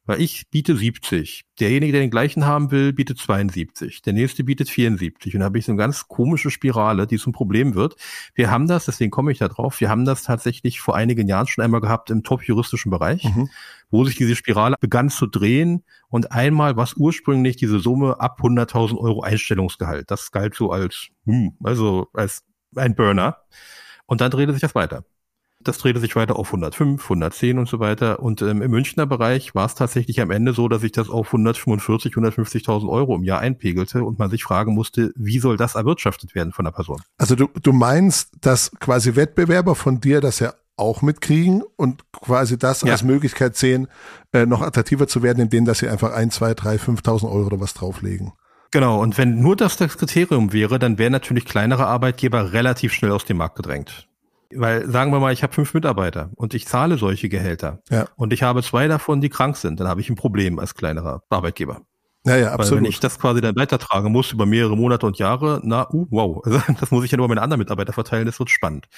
Weil 0.09 0.23
ich 0.23 0.49
biete 0.51 0.75
70. 0.75 1.45
Derjenige, 1.61 1.93
der 1.93 2.01
den 2.01 2.11
gleichen 2.11 2.47
haben 2.47 2.71
will, 2.71 2.95
bietet 2.95 3.19
72. 3.19 4.01
Der 4.01 4.15
nächste 4.15 4.43
bietet 4.43 4.71
74. 4.71 5.35
Und 5.35 5.41
da 5.41 5.45
habe 5.45 5.59
ich 5.59 5.67
so 5.67 5.73
eine 5.73 5.79
ganz 5.79 6.09
komische 6.09 6.51
Spirale, 6.51 7.07
die 7.07 7.19
zum 7.19 7.35
Problem 7.35 7.75
wird. 7.75 7.95
Wir 8.35 8.51
haben 8.51 8.67
das, 8.67 8.87
deswegen 8.87 9.11
komme 9.11 9.33
ich 9.33 9.39
da 9.39 9.49
drauf, 9.49 9.83
wir 9.83 9.91
haben 9.91 10.07
das 10.07 10.23
tatsächlich 10.23 10.81
vor 10.81 10.97
einigen 10.97 11.29
Jahren 11.29 11.47
schon 11.47 11.63
einmal 11.63 11.83
gehabt 11.83 12.09
im 12.09 12.23
top-juristischen 12.23 12.91
Bereich, 12.91 13.23
mhm. 13.23 13.51
wo 13.91 14.07
sich 14.07 14.17
diese 14.17 14.35
Spirale 14.35 14.77
begann 14.81 15.11
zu 15.11 15.27
drehen 15.27 15.85
und 16.09 16.33
einmal 16.33 16.79
was 16.79 16.95
ursprünglich 16.95 17.57
diese 17.57 17.79
Summe 17.79 18.19
ab 18.19 18.41
100.000 18.41 18.97
Euro 18.97 19.21
Einstellungsgehalt. 19.21 20.11
Das 20.11 20.31
galt 20.31 20.55
so 20.55 20.71
als, 20.73 21.09
hm, 21.27 21.53
also 21.63 22.09
als 22.15 22.45
ein 22.75 22.95
Burner. 22.95 23.37
Und 24.07 24.23
dann 24.23 24.31
drehte 24.31 24.53
sich 24.53 24.63
das 24.63 24.75
weiter. 24.75 25.05
Das 25.69 25.77
drehte 25.77 26.01
sich 26.01 26.17
weiter 26.17 26.37
auf 26.37 26.49
105, 26.49 27.03
110 27.03 27.59
und 27.59 27.69
so 27.69 27.79
weiter. 27.79 28.21
Und 28.21 28.41
ähm, 28.41 28.63
im 28.63 28.71
Münchner 28.71 29.05
Bereich 29.05 29.55
war 29.55 29.67
es 29.67 29.75
tatsächlich 29.75 30.19
am 30.23 30.31
Ende 30.31 30.55
so, 30.55 30.67
dass 30.67 30.81
sich 30.81 30.93
das 30.93 31.11
auf 31.11 31.27
145, 31.27 32.15
150.000 32.15 32.89
Euro 32.89 33.15
im 33.15 33.23
Jahr 33.23 33.41
einpegelte 33.41 34.03
und 34.03 34.19
man 34.19 34.31
sich 34.31 34.45
fragen 34.45 34.75
musste, 34.75 35.13
wie 35.15 35.39
soll 35.39 35.59
das 35.59 35.75
erwirtschaftet 35.75 36.35
werden 36.35 36.55
von 36.55 36.65
der 36.65 36.73
Person? 36.73 37.03
Also 37.19 37.35
du, 37.35 37.49
du 37.63 37.75
meinst, 37.75 38.31
dass 38.41 38.71
quasi 38.81 39.15
Wettbewerber 39.15 39.75
von 39.75 40.01
dir 40.01 40.23
das 40.23 40.39
ja 40.39 40.55
auch 40.77 41.03
mitkriegen 41.03 41.63
und 41.77 42.11
quasi 42.13 42.57
das 42.57 42.81
ja. 42.81 42.93
als 42.93 43.03
Möglichkeit 43.03 43.55
sehen, 43.55 43.89
äh, 44.33 44.47
noch 44.47 44.63
attraktiver 44.63 45.07
zu 45.07 45.23
werden, 45.23 45.41
indem 45.41 45.67
dass 45.67 45.81
sie 45.81 45.89
einfach 45.89 46.15
ein, 46.15 46.31
zwei, 46.31 46.55
drei, 46.55 46.77
5.000 46.77 47.25
Euro 47.25 47.47
oder 47.47 47.61
was 47.61 47.75
drauflegen. 47.75 48.33
Genau, 48.71 49.03
und 49.03 49.19
wenn 49.19 49.41
nur 49.41 49.57
das 49.57 49.77
das 49.77 49.99
Kriterium 49.99 50.53
wäre, 50.55 50.79
dann 50.79 50.97
wären 50.97 51.13
natürlich 51.13 51.45
kleinere 51.45 51.87
Arbeitgeber 51.87 52.53
relativ 52.53 52.95
schnell 52.95 53.13
aus 53.13 53.27
dem 53.27 53.37
Markt 53.39 53.57
gedrängt. 53.57 54.08
Weil 54.55 54.91
sagen 54.91 55.13
wir 55.13 55.21
mal, 55.21 55.33
ich 55.33 55.43
habe 55.43 55.53
fünf 55.53 55.75
Mitarbeiter 55.75 56.31
und 56.37 56.55
ich 56.55 56.67
zahle 56.67 56.97
solche 56.97 57.29
Gehälter 57.29 57.83
ja. 57.91 58.07
und 58.17 58.33
ich 58.33 58.43
habe 58.43 58.63
zwei 58.63 58.89
davon, 58.89 59.21
die 59.21 59.29
krank 59.29 59.57
sind, 59.57 59.79
dann 59.79 59.89
habe 59.89 60.01
ich 60.01 60.09
ein 60.09 60.17
Problem 60.17 60.59
als 60.59 60.75
kleinerer 60.75 61.23
Arbeitgeber. 61.29 61.83
Ja, 62.27 62.37
ja, 62.37 62.53
absolut. 62.53 62.79
Weil 62.79 62.85
wenn 62.85 62.91
ich 62.91 63.01
das 63.01 63.19
quasi 63.19 63.41
dann 63.41 63.57
weitertragen 63.57 64.13
muss 64.13 64.33
über 64.33 64.45
mehrere 64.45 64.77
Monate 64.77 65.07
und 65.07 65.19
Jahre, 65.19 65.61
na, 65.65 65.89
uh, 65.93 66.07
wow, 66.11 66.43
also 66.45 66.61
das 66.81 66.91
muss 66.91 67.05
ich 67.05 67.11
ja 67.11 67.17
nur 67.17 67.29
meine 67.29 67.43
anderen 67.43 67.59
Mitarbeiter 67.59 67.93
verteilen, 67.93 68.27
das 68.27 68.39
wird 68.39 68.51
spannend. 68.51 68.89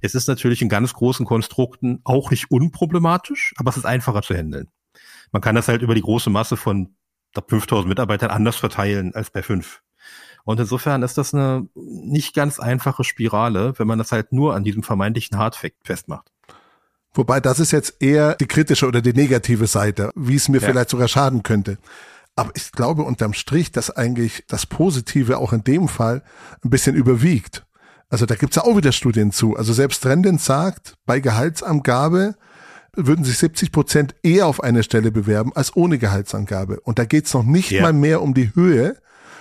Es 0.00 0.14
ist 0.14 0.28
natürlich 0.28 0.62
in 0.62 0.68
ganz 0.68 0.92
großen 0.92 1.24
Konstrukten 1.24 2.00
auch 2.04 2.30
nicht 2.30 2.50
unproblematisch, 2.50 3.54
aber 3.56 3.70
es 3.70 3.76
ist 3.76 3.86
einfacher 3.86 4.22
zu 4.22 4.34
handeln. 4.34 4.68
Man 5.32 5.42
kann 5.42 5.54
das 5.54 5.68
halt 5.68 5.82
über 5.82 5.94
die 5.94 6.02
große 6.02 6.30
Masse 6.30 6.56
von 6.56 6.96
5000 7.48 7.88
Mitarbeitern 7.88 8.30
anders 8.30 8.56
verteilen 8.56 9.14
als 9.14 9.30
bei 9.30 9.42
fünf. 9.42 9.82
Und 10.46 10.60
insofern 10.60 11.02
ist 11.02 11.18
das 11.18 11.34
eine 11.34 11.66
nicht 11.74 12.32
ganz 12.32 12.60
einfache 12.60 13.02
Spirale, 13.02 13.74
wenn 13.78 13.88
man 13.88 13.98
das 13.98 14.12
halt 14.12 14.32
nur 14.32 14.54
an 14.54 14.62
diesem 14.62 14.84
vermeintlichen 14.84 15.36
Hardfact 15.36 15.74
festmacht. 15.82 16.30
Wobei 17.12 17.40
das 17.40 17.58
ist 17.58 17.72
jetzt 17.72 17.96
eher 18.00 18.36
die 18.36 18.46
kritische 18.46 18.86
oder 18.86 19.02
die 19.02 19.12
negative 19.12 19.66
Seite, 19.66 20.12
wie 20.14 20.36
es 20.36 20.48
mir 20.48 20.60
ja. 20.60 20.68
vielleicht 20.68 20.90
sogar 20.90 21.08
schaden 21.08 21.42
könnte. 21.42 21.78
Aber 22.36 22.52
ich 22.54 22.70
glaube 22.70 23.02
unterm 23.02 23.32
Strich, 23.32 23.72
dass 23.72 23.90
eigentlich 23.90 24.44
das 24.46 24.66
Positive 24.66 25.38
auch 25.38 25.52
in 25.52 25.64
dem 25.64 25.88
Fall 25.88 26.22
ein 26.62 26.70
bisschen 26.70 26.94
überwiegt. 26.94 27.66
Also 28.08 28.24
da 28.24 28.36
gibt's 28.36 28.54
ja 28.54 28.62
auch 28.62 28.76
wieder 28.76 28.92
Studien 28.92 29.32
zu. 29.32 29.56
Also 29.56 29.72
selbst 29.72 30.00
Trendens 30.04 30.44
sagt, 30.44 30.94
bei 31.06 31.18
Gehaltsangabe 31.18 32.36
würden 32.94 33.24
sich 33.24 33.38
70 33.38 33.72
Prozent 33.72 34.14
eher 34.22 34.46
auf 34.46 34.62
eine 34.62 34.84
Stelle 34.84 35.10
bewerben 35.10 35.50
als 35.56 35.74
ohne 35.74 35.98
Gehaltsangabe. 35.98 36.78
Und 36.82 37.00
da 37.00 37.04
geht's 37.04 37.34
noch 37.34 37.42
nicht 37.42 37.72
ja. 37.72 37.82
mal 37.82 37.92
mehr 37.92 38.22
um 38.22 38.32
die 38.32 38.54
Höhe, 38.54 38.96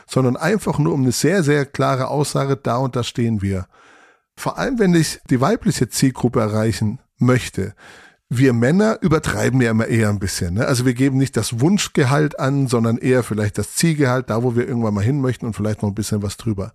sondern 0.07 0.38
einfach 0.38 0.79
nur 0.79 0.93
um 0.93 1.01
eine 1.01 1.12
sehr, 1.12 1.43
sehr 1.43 1.65
klare 1.65 2.07
Aussage, 2.07 2.57
da 2.57 2.77
und 2.77 2.95
da 2.95 3.03
stehen 3.03 3.41
wir. 3.41 3.67
Vor 4.35 4.57
allem, 4.57 4.79
wenn 4.79 4.93
ich 4.93 5.19
die 5.29 5.41
weibliche 5.41 5.89
Zielgruppe 5.89 6.41
erreichen 6.41 7.00
möchte. 7.17 7.74
Wir 8.27 8.53
Männer 8.53 8.97
übertreiben 9.01 9.62
ja 9.62 9.71
immer 9.71 9.88
eher 9.88 10.09
ein 10.09 10.19
bisschen. 10.19 10.55
Ne? 10.55 10.65
Also 10.65 10.85
wir 10.85 10.95
geben 10.95 11.17
nicht 11.17 11.38
das 11.38 11.59
Wunschgehalt 11.59 12.39
an, 12.39 12.67
sondern 12.67 12.97
eher 12.97 13.24
vielleicht 13.24 13.57
das 13.57 13.75
Zielgehalt, 13.75 14.29
da 14.29 14.43
wo 14.43 14.55
wir 14.55 14.67
irgendwann 14.67 14.95
mal 14.95 15.03
hin 15.03 15.21
möchten 15.21 15.45
und 15.45 15.53
vielleicht 15.53 15.83
noch 15.83 15.89
ein 15.89 15.95
bisschen 15.95 16.24
was 16.24 16.38
drüber. 16.38 16.74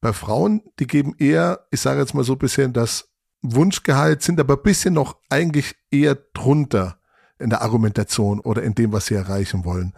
Bei 0.00 0.12
Frauen, 0.12 0.62
die 0.78 0.86
geben 0.86 1.14
eher, 1.18 1.66
ich 1.70 1.80
sage 1.80 2.00
jetzt 2.00 2.14
mal 2.14 2.22
so 2.22 2.34
ein 2.34 2.38
bisschen 2.38 2.72
das 2.72 3.08
Wunschgehalt, 3.42 4.22
sind 4.22 4.38
aber 4.38 4.54
ein 4.54 4.62
bisschen 4.62 4.94
noch 4.94 5.16
eigentlich 5.28 5.74
eher 5.90 6.16
drunter 6.32 6.98
in 7.38 7.50
der 7.50 7.62
Argumentation 7.62 8.40
oder 8.40 8.62
in 8.62 8.74
dem, 8.74 8.92
was 8.92 9.06
sie 9.06 9.14
erreichen 9.14 9.64
wollen. 9.64 9.94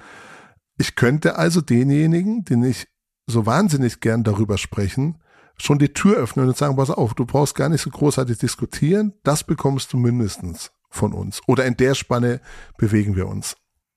Ich 0.80 0.94
könnte 0.94 1.36
also 1.36 1.60
denjenigen, 1.60 2.42
den 2.46 2.62
ich 2.62 2.86
so 3.26 3.44
wahnsinnig 3.44 4.00
gern 4.00 4.24
darüber 4.24 4.56
sprechen, 4.56 5.18
schon 5.58 5.78
die 5.78 5.92
Tür 5.92 6.16
öffnen 6.16 6.48
und 6.48 6.56
sagen, 6.56 6.76
pass 6.76 6.88
auf, 6.88 7.12
du 7.12 7.26
brauchst 7.26 7.54
gar 7.54 7.68
nicht 7.68 7.82
so 7.82 7.90
großartig 7.90 8.38
diskutieren, 8.38 9.12
das 9.22 9.44
bekommst 9.44 9.92
du 9.92 9.98
mindestens 9.98 10.72
von 10.88 11.12
uns. 11.12 11.42
Oder 11.46 11.66
in 11.66 11.76
der 11.76 11.94
Spanne 11.94 12.40
bewegen 12.78 13.14
wir 13.14 13.28
uns. 13.28 13.56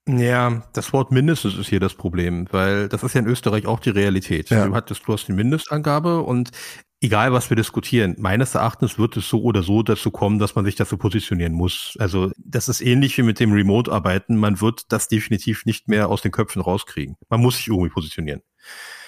Ja, 0.10 0.62
das 0.74 0.92
Wort 0.92 1.14
mindestens 1.14 1.58
ist 1.58 1.70
hier 1.70 1.80
das 1.80 1.94
Problem, 1.94 2.48
weil 2.52 2.90
das 2.90 3.02
ist 3.02 3.16
ja 3.16 3.22
in 3.22 3.28
Österreich 3.28 3.66
auch 3.66 3.80
die 3.80 3.92
Realität. 3.92 4.50
Ja. 4.50 4.68
Du 4.68 4.76
hattest, 4.76 5.08
du 5.08 5.14
hast 5.14 5.30
die 5.30 5.34
Mindestangabe 5.34 6.20
und 6.20 6.52
egal 7.04 7.34
was 7.34 7.50
wir 7.50 7.58
diskutieren, 7.58 8.16
meines 8.18 8.56
Erachtens 8.56 8.98
wird 8.98 9.18
es 9.18 9.28
so 9.28 9.44
oder 9.44 9.62
so 9.62 9.84
dazu 9.84 10.10
kommen, 10.10 10.40
dass 10.40 10.56
man 10.56 10.64
sich 10.64 10.76
dazu 10.76 10.98
positionieren 10.98 11.54
muss. 11.54 11.98
Also 12.00 12.32
das 12.38 12.70
ist 12.70 12.82
ähnlich 12.82 13.18
wie 13.18 13.24
mit 13.24 13.42
dem 13.42 13.52
Remote-Arbeiten. 13.52 14.38
Man 14.38 14.62
wird 14.62 14.92
das 14.92 15.10
definitiv 15.10 15.66
nicht 15.66 15.90
mehr 15.90 16.08
aus 16.08 16.22
den 16.22 16.32
Köpfen 16.32 16.62
rauskriegen. 16.62 17.18
Man 17.30 17.42
muss 17.42 17.58
sich 17.58 17.68
irgendwie 17.68 17.90
positionieren. 17.90 18.42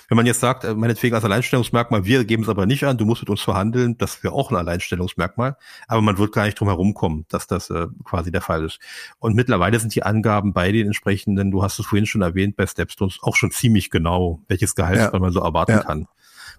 Wenn 0.10 0.18
man 0.18 0.26
jetzt 0.28 0.42
sagt, 0.42 0.66
äh, 0.66 0.76
meinetwegen 0.76 1.16
als 1.16 1.24
Alleinstellungsmerkmal, 1.24 2.06
wir 2.06 2.26
geben 2.26 2.44
es 2.44 2.50
aber 2.50 2.68
nicht 2.68 2.84
an, 2.84 2.98
du 2.98 3.06
musst 3.06 3.24
mit 3.24 3.30
uns 3.30 3.42
verhandeln, 3.42 3.98
das 3.98 4.24
wäre 4.24 4.36
auch 4.36 4.52
ein 4.52 4.58
Alleinstellungsmerkmal, 4.58 5.58
aber 5.88 6.02
man 6.02 6.20
wird 6.20 6.32
gar 6.32 6.46
nicht 6.46 6.60
drum 6.60 6.68
herum 6.68 6.94
kommen, 6.94 7.26
dass 7.30 7.48
das 7.48 7.72
äh, 7.72 7.88
quasi 8.04 8.32
der 8.32 8.42
Fall 8.42 8.66
ist. 8.66 8.78
Und 9.18 9.36
mittlerweile 9.36 9.80
sind 9.80 9.96
die 9.96 10.04
Angaben 10.04 10.54
bei 10.54 10.72
den 10.72 10.86
entsprechenden, 10.88 11.50
du 11.50 11.64
hast 11.64 11.80
es 11.80 11.88
vorhin 11.88 12.06
schon 12.06 12.22
erwähnt, 12.22 12.56
bei 12.56 12.68
Stepstones 12.68 13.18
auch 13.24 13.36
schon 13.36 13.50
ziemlich 13.50 13.90
genau, 13.90 14.42
welches 14.48 14.76
Gehalt 14.76 15.12
ja. 15.12 15.20
man 15.20 15.32
so 15.32 15.40
erwarten 15.40 15.72
ja. 15.72 15.80
kann 15.80 16.08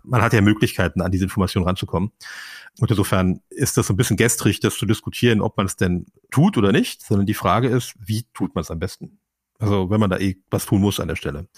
man 0.06 0.22
hat 0.22 0.32
ja 0.32 0.40
Möglichkeiten, 0.40 1.02
an 1.02 1.10
diese 1.10 1.24
Information 1.24 1.64
ranzukommen. 1.64 2.12
Und 2.78 2.90
insofern 2.90 3.40
ist 3.50 3.76
das 3.76 3.86
so 3.86 3.94
ein 3.94 3.96
bisschen 3.96 4.16
gestrig, 4.16 4.60
das 4.60 4.76
zu 4.76 4.86
diskutieren, 4.86 5.40
ob 5.40 5.56
man 5.56 5.66
es 5.66 5.76
denn 5.76 6.06
tut 6.30 6.58
oder 6.58 6.72
nicht, 6.72 7.02
sondern 7.02 7.26
die 7.26 7.34
Frage 7.34 7.68
ist, 7.68 7.94
wie 7.98 8.24
tut 8.34 8.54
man 8.54 8.62
es 8.62 8.70
am 8.70 8.78
besten? 8.78 9.18
Also 9.58 9.88
wenn 9.90 10.00
man 10.00 10.10
da 10.10 10.18
eh 10.18 10.36
was 10.50 10.66
tun 10.66 10.82
muss 10.82 11.00
an 11.00 11.08
der 11.08 11.16
Stelle. 11.16 11.48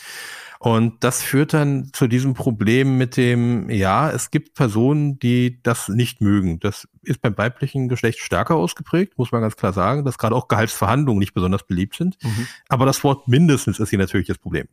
Und 0.61 1.05
das 1.05 1.23
führt 1.23 1.52
dann 1.52 1.90
zu 1.93 2.09
diesem 2.09 2.35
Problem 2.35 2.99
mit 2.99 3.17
dem, 3.17 3.71
ja, 3.71 4.11
es 4.11 4.31
gibt 4.31 4.55
Personen, 4.55 5.19
die 5.19 5.62
das 5.62 5.88
nicht 5.88 6.21
mögen. 6.21 6.59
Das 6.59 6.88
ist 7.02 7.23
beim 7.23 7.38
weiblichen 7.38 7.88
Geschlecht 7.88 8.19
stärker 8.19 8.57
ausgeprägt, 8.57 9.19
muss 9.19 9.31
man 9.31 9.40
ganz 9.40 9.57
klar 9.57 9.73
sagen, 9.73 10.05
dass 10.05 10.19
gerade 10.19 10.35
auch 10.35 10.49
Gehaltsverhandlungen 10.49 11.21
nicht 11.21 11.35
besonders 11.35 11.64
beliebt 11.64 11.97
sind. 11.97 12.17
Mhm. 12.23 12.49
Aber 12.69 12.87
das 12.87 13.05
Wort 13.05 13.28
mindestens 13.28 13.78
ist 13.78 13.90
hier 13.90 14.00
natürlich 14.00 14.26
das 14.26 14.38
Problem. 14.38 14.67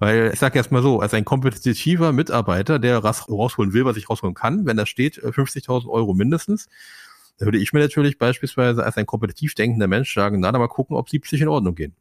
Weil 0.00 0.30
ich 0.32 0.40
sage 0.40 0.58
erst 0.58 0.72
mal 0.72 0.82
so, 0.82 1.00
als 1.00 1.12
ein 1.12 1.26
kompetitiver 1.26 2.12
Mitarbeiter, 2.12 2.78
der 2.78 2.98
rausholen 2.98 3.74
will, 3.74 3.84
was 3.84 3.98
ich 3.98 4.08
rausholen 4.08 4.34
kann, 4.34 4.64
wenn 4.64 4.78
da 4.78 4.86
steht 4.86 5.22
50.000 5.22 5.84
äh, 5.84 5.88
Euro 5.88 6.14
mindestens, 6.14 6.68
dann 7.36 7.46
würde 7.46 7.58
ich 7.58 7.74
mir 7.74 7.80
natürlich 7.80 8.18
beispielsweise 8.18 8.82
als 8.82 8.96
ein 8.96 9.04
kompetitiv 9.04 9.54
denkender 9.54 9.88
Mensch 9.88 10.12
sagen, 10.14 10.40
na, 10.40 10.50
dann 10.50 10.60
mal 10.60 10.68
gucken, 10.68 10.96
ob 10.96 11.10
70 11.10 11.42
in 11.42 11.48
Ordnung 11.48 11.74
gehen. 11.74 11.94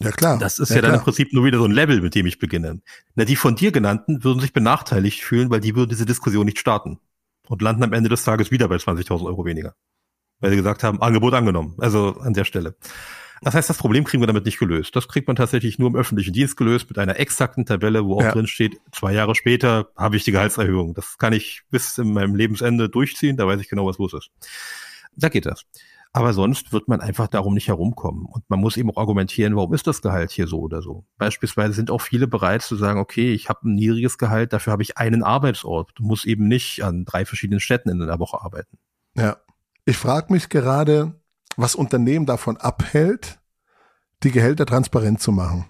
Ja, 0.00 0.10
klar. 0.10 0.38
Das 0.38 0.58
ist 0.58 0.70
ja, 0.70 0.76
ja 0.76 0.82
dann 0.82 0.94
im 0.94 1.00
Prinzip 1.00 1.34
nur 1.34 1.44
wieder 1.44 1.58
so 1.58 1.66
ein 1.66 1.70
Level, 1.70 2.00
mit 2.00 2.14
dem 2.14 2.24
ich 2.24 2.38
beginne. 2.38 2.80
Na, 3.14 3.26
die 3.26 3.36
von 3.36 3.56
dir 3.56 3.72
genannten 3.72 4.24
würden 4.24 4.40
sich 4.40 4.54
benachteiligt 4.54 5.20
fühlen, 5.22 5.50
weil 5.50 5.60
die 5.60 5.76
würden 5.76 5.90
diese 5.90 6.06
Diskussion 6.06 6.46
nicht 6.46 6.58
starten 6.58 6.98
und 7.46 7.60
landen 7.60 7.82
am 7.82 7.92
Ende 7.92 8.08
des 8.08 8.24
Tages 8.24 8.50
wieder 8.50 8.68
bei 8.68 8.76
20.000 8.76 9.26
Euro 9.26 9.44
weniger. 9.44 9.74
Weil 10.40 10.50
sie 10.50 10.56
gesagt 10.56 10.82
haben, 10.82 11.02
Angebot 11.02 11.34
angenommen. 11.34 11.74
Also 11.78 12.16
an 12.20 12.32
der 12.32 12.44
Stelle. 12.44 12.74
Das 13.42 13.54
heißt, 13.54 13.68
das 13.68 13.76
Problem 13.76 14.04
kriegen 14.04 14.22
wir 14.22 14.28
damit 14.28 14.44
nicht 14.44 14.58
gelöst. 14.58 14.94
Das 14.94 15.08
kriegt 15.08 15.26
man 15.26 15.34
tatsächlich 15.34 15.78
nur 15.78 15.88
im 15.88 15.96
öffentlichen 15.96 16.32
Dienst 16.32 16.56
gelöst 16.56 16.88
mit 16.88 16.98
einer 16.98 17.18
exakten 17.18 17.66
Tabelle, 17.66 18.04
wo 18.04 18.16
auch 18.16 18.22
ja. 18.22 18.32
drin 18.32 18.46
steht, 18.46 18.80
zwei 18.92 19.12
Jahre 19.12 19.34
später 19.34 19.88
habe 19.96 20.16
ich 20.16 20.24
die 20.24 20.32
Gehaltserhöhung. 20.32 20.94
Das 20.94 21.18
kann 21.18 21.32
ich 21.32 21.62
bis 21.70 21.98
in 21.98 22.12
meinem 22.12 22.36
Lebensende 22.36 22.88
durchziehen, 22.88 23.36
da 23.36 23.46
weiß 23.46 23.60
ich 23.60 23.68
genau, 23.68 23.86
was 23.86 23.98
los 23.98 24.14
ist. 24.14 24.30
Da 25.16 25.28
geht 25.28 25.46
das. 25.46 25.64
Aber 26.14 26.34
sonst 26.34 26.72
wird 26.72 26.88
man 26.88 27.00
einfach 27.00 27.26
darum 27.26 27.54
nicht 27.54 27.68
herumkommen. 27.68 28.26
Und 28.26 28.48
man 28.48 28.60
muss 28.60 28.76
eben 28.76 28.90
auch 28.90 28.98
argumentieren, 28.98 29.56
warum 29.56 29.72
ist 29.72 29.86
das 29.86 30.02
Gehalt 30.02 30.30
hier 30.30 30.46
so 30.46 30.60
oder 30.60 30.82
so. 30.82 31.04
Beispielsweise 31.16 31.72
sind 31.72 31.90
auch 31.90 32.02
viele 32.02 32.26
bereit 32.26 32.62
zu 32.62 32.76
sagen, 32.76 33.00
okay, 33.00 33.32
ich 33.32 33.48
habe 33.48 33.66
ein 33.66 33.74
niedriges 33.74 34.18
Gehalt, 34.18 34.52
dafür 34.52 34.74
habe 34.74 34.82
ich 34.82 34.98
einen 34.98 35.22
Arbeitsort. 35.22 35.90
Du 35.94 36.04
musst 36.04 36.26
eben 36.26 36.48
nicht 36.48 36.84
an 36.84 37.06
drei 37.06 37.24
verschiedenen 37.24 37.60
Städten 37.60 37.88
in 37.88 38.02
einer 38.02 38.18
Woche 38.18 38.42
arbeiten. 38.42 38.78
Ja. 39.16 39.38
Ich 39.84 39.96
frage 39.96 40.32
mich 40.32 40.48
gerade, 40.48 41.20
was 41.56 41.74
Unternehmen 41.74 42.26
davon 42.26 42.56
abhält, 42.56 43.38
die 44.22 44.30
Gehälter 44.30 44.66
transparent 44.66 45.20
zu 45.20 45.32
machen. 45.32 45.66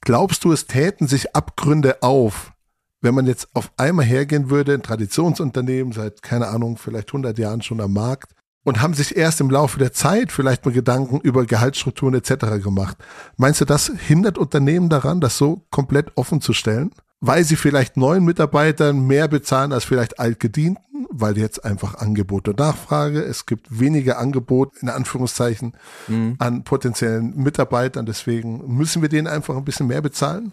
Glaubst 0.00 0.44
du, 0.44 0.52
es 0.52 0.66
täten 0.66 1.06
sich 1.06 1.34
Abgründe 1.36 2.02
auf, 2.02 2.52
wenn 3.00 3.14
man 3.14 3.26
jetzt 3.26 3.48
auf 3.54 3.72
einmal 3.76 4.04
hergehen 4.04 4.50
würde, 4.50 4.74
ein 4.74 4.82
Traditionsunternehmen 4.82 5.92
seit, 5.92 6.22
keine 6.22 6.48
Ahnung, 6.48 6.76
vielleicht 6.76 7.08
100 7.08 7.38
Jahren 7.38 7.62
schon 7.62 7.80
am 7.80 7.92
Markt 7.92 8.32
und 8.64 8.80
haben 8.80 8.94
sich 8.94 9.16
erst 9.16 9.40
im 9.40 9.50
Laufe 9.50 9.78
der 9.78 9.92
Zeit 9.92 10.30
vielleicht 10.32 10.64
mal 10.64 10.72
Gedanken 10.72 11.20
über 11.20 11.44
Gehaltsstrukturen 11.44 12.14
etc. 12.14 12.62
gemacht. 12.62 12.96
Meinst 13.36 13.60
du, 13.60 13.64
das 13.64 13.92
hindert 14.06 14.38
Unternehmen 14.38 14.88
daran, 14.88 15.20
das 15.20 15.36
so 15.36 15.66
komplett 15.70 16.16
offen 16.16 16.40
zu 16.40 16.52
stellen? 16.52 16.92
Weil 17.24 17.44
sie 17.44 17.56
vielleicht 17.56 17.96
neuen 17.96 18.24
Mitarbeitern 18.24 19.06
mehr 19.06 19.28
bezahlen 19.28 19.72
als 19.72 19.84
vielleicht 19.84 20.18
altgedienten? 20.18 20.82
weil 21.12 21.36
jetzt 21.38 21.64
einfach 21.64 21.94
Angebot 21.96 22.48
und 22.48 22.58
Nachfrage, 22.58 23.22
es 23.22 23.46
gibt 23.46 23.78
weniger 23.78 24.18
Angebot 24.18 24.72
in 24.80 24.88
Anführungszeichen 24.88 25.74
mhm. 26.08 26.36
an 26.38 26.64
potenziellen 26.64 27.36
Mitarbeitern, 27.36 28.06
deswegen 28.06 28.76
müssen 28.76 29.02
wir 29.02 29.08
denen 29.08 29.26
einfach 29.26 29.56
ein 29.56 29.64
bisschen 29.64 29.86
mehr 29.86 30.00
bezahlen? 30.00 30.52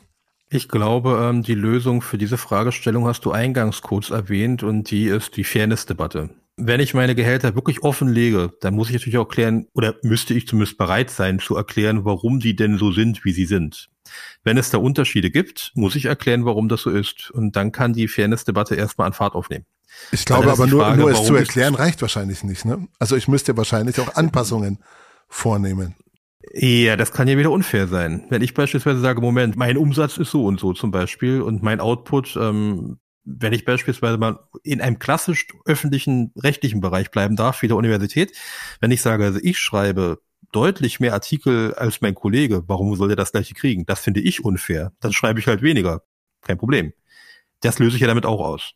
Ich 0.50 0.68
glaube, 0.68 1.20
ähm, 1.22 1.44
die 1.44 1.54
Lösung 1.54 2.02
für 2.02 2.18
diese 2.18 2.38
Fragestellung 2.38 3.06
hast 3.06 3.24
du 3.24 3.32
eingangs 3.32 3.82
kurz 3.82 4.10
erwähnt 4.10 4.64
und 4.64 4.90
die 4.90 5.06
ist 5.06 5.38
die 5.38 5.44
Fairness-Debatte. 5.44 6.30
Wenn 6.62 6.80
ich 6.80 6.94
meine 6.94 7.16
Gehälter 7.16 7.56
wirklich 7.56 7.84
offenlege, 7.84 8.52
dann 8.62 8.76
muss 8.76 8.90
ich 8.90 8.94
natürlich 8.94 9.18
auch 9.18 9.28
klären, 9.28 9.68
oder 9.74 9.96
müsste 10.04 10.34
ich 10.34 10.48
zumindest 10.48 10.78
bereit 10.78 11.10
sein 11.10 11.40
zu 11.40 11.56
erklären, 11.56 12.06
warum 12.06 12.40
die 12.40 12.56
denn 12.56 12.78
so 12.78 12.92
sind, 12.92 13.24
wie 13.24 13.32
sie 13.32 13.46
sind. 13.46 13.90
Wenn 14.44 14.58
es 14.58 14.70
da 14.70 14.78
Unterschiede 14.78 15.32
gibt, 15.32 15.72
muss 15.76 15.96
ich 15.96 16.06
erklären, 16.06 16.46
warum 16.46 16.70
das 16.70 16.82
so 16.82 16.90
ist. 16.90 17.32
Und 17.32 17.56
dann 17.56 17.72
kann 17.72 17.94
die 17.94 18.08
Fairness-Debatte 18.08 18.76
erstmal 18.76 19.08
an 19.08 19.14
Fahrt 19.14 19.36
aufnehmen. 19.36 19.66
Ich 20.12 20.26
glaube 20.26 20.52
aber 20.52 20.68
nur, 20.68 20.84
Frage, 20.84 21.00
nur 21.00 21.12
es 21.12 21.24
zu 21.24 21.36
erklären 21.36 21.76
reicht 21.76 22.02
wahrscheinlich 22.02 22.44
nicht. 22.44 22.66
Ne? 22.66 22.88
Also 23.00 23.16
ich 23.16 23.28
müsste 23.28 23.58
wahrscheinlich 23.58 24.00
auch 24.00 24.16
Anpassungen 24.16 24.80
vornehmen. 25.28 25.96
Ja, 26.54 26.96
das 26.96 27.12
kann 27.12 27.28
ja 27.28 27.38
wieder 27.38 27.52
unfair 27.52 27.88
sein. 27.88 28.26
Wenn 28.30 28.42
ich 28.42 28.54
beispielsweise 28.54 29.00
sage, 29.00 29.22
Moment, 29.22 29.56
mein 29.56 29.78
Umsatz 29.78 30.18
ist 30.18 30.32
so 30.32 30.46
und 30.46 30.60
so 30.60 30.74
zum 30.74 30.90
Beispiel 30.90 31.42
und 31.42 31.62
mein 31.62 31.80
Output, 31.80 32.38
ähm, 32.40 32.98
wenn 33.26 33.54
ich 33.54 33.66
beispielsweise 33.66 34.18
mal 34.18 34.40
in 34.64 34.82
einem 34.82 35.00
klassisch 35.00 35.48
öffentlichen, 35.66 36.32
rechtlichen 36.36 36.82
Bereich 36.82 37.12
bleiben 37.12 37.36
darf, 37.36 37.62
wie 37.62 37.68
der 37.68 37.78
Universität, 37.78 38.36
wenn 38.80 38.92
ich 38.92 39.02
sage, 39.02 39.26
also 39.26 39.40
ich 39.42 39.58
schreibe 39.58 40.20
deutlich 40.52 41.00
mehr 41.00 41.14
Artikel 41.14 41.74
als 41.76 42.02
mein 42.02 42.16
Kollege, 42.16 42.64
warum 42.68 42.96
soll 42.96 43.10
der 43.10 43.18
das 43.18 43.32
gleiche 43.32 43.54
kriegen? 43.54 43.86
Das 43.86 44.00
finde 44.00 44.22
ich 44.22 44.44
unfair. 44.44 44.94
Dann 45.00 45.14
schreibe 45.14 45.40
ich 45.40 45.48
halt 45.48 45.62
weniger. 45.62 46.02
Kein 46.42 46.58
Problem. 46.58 46.94
Das 47.62 47.78
löse 47.80 47.96
ich 47.96 48.02
ja 48.02 48.08
damit 48.08 48.26
auch 48.26 48.40
aus. 48.40 48.74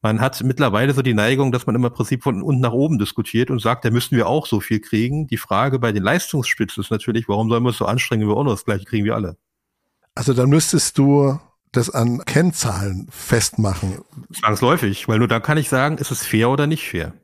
Man 0.00 0.20
hat 0.20 0.42
mittlerweile 0.42 0.94
so 0.94 1.02
die 1.02 1.14
Neigung, 1.14 1.52
dass 1.52 1.66
man 1.66 1.74
immer 1.74 1.88
im 1.88 1.94
Prinzip 1.94 2.22
von 2.22 2.42
unten 2.42 2.62
nach 2.62 2.72
oben 2.72 2.98
diskutiert 2.98 3.50
und 3.50 3.60
sagt, 3.60 3.84
da 3.84 3.90
müssten 3.90 4.16
wir 4.16 4.26
auch 4.26 4.46
so 4.46 4.60
viel 4.60 4.80
kriegen. 4.80 5.26
Die 5.26 5.36
Frage 5.36 5.78
bei 5.78 5.92
den 5.92 6.02
Leistungsspitzen 6.02 6.82
ist 6.82 6.90
natürlich, 6.90 7.28
warum 7.28 7.50
sollen 7.50 7.62
wir 7.62 7.68
uns 7.68 7.76
so 7.76 7.84
anstrengen, 7.84 8.22
wenn 8.22 8.30
wir 8.30 8.36
auch 8.36 8.44
noch 8.44 8.52
das 8.52 8.64
gleiche 8.64 8.84
kriegen 8.84 9.04
wie 9.04 9.12
alle? 9.12 9.36
Also 10.14 10.32
dann 10.32 10.48
müsstest 10.48 10.96
du 10.96 11.38
das 11.72 11.90
an 11.90 12.24
Kennzahlen 12.24 13.08
festmachen. 13.10 13.98
Zwangsläufig, 14.32 15.08
weil 15.08 15.18
nur 15.18 15.28
dann 15.28 15.42
kann 15.42 15.58
ich 15.58 15.68
sagen, 15.68 15.98
ist 15.98 16.10
es 16.10 16.24
fair 16.24 16.50
oder 16.50 16.66
nicht 16.66 16.88
fair. 16.88 17.14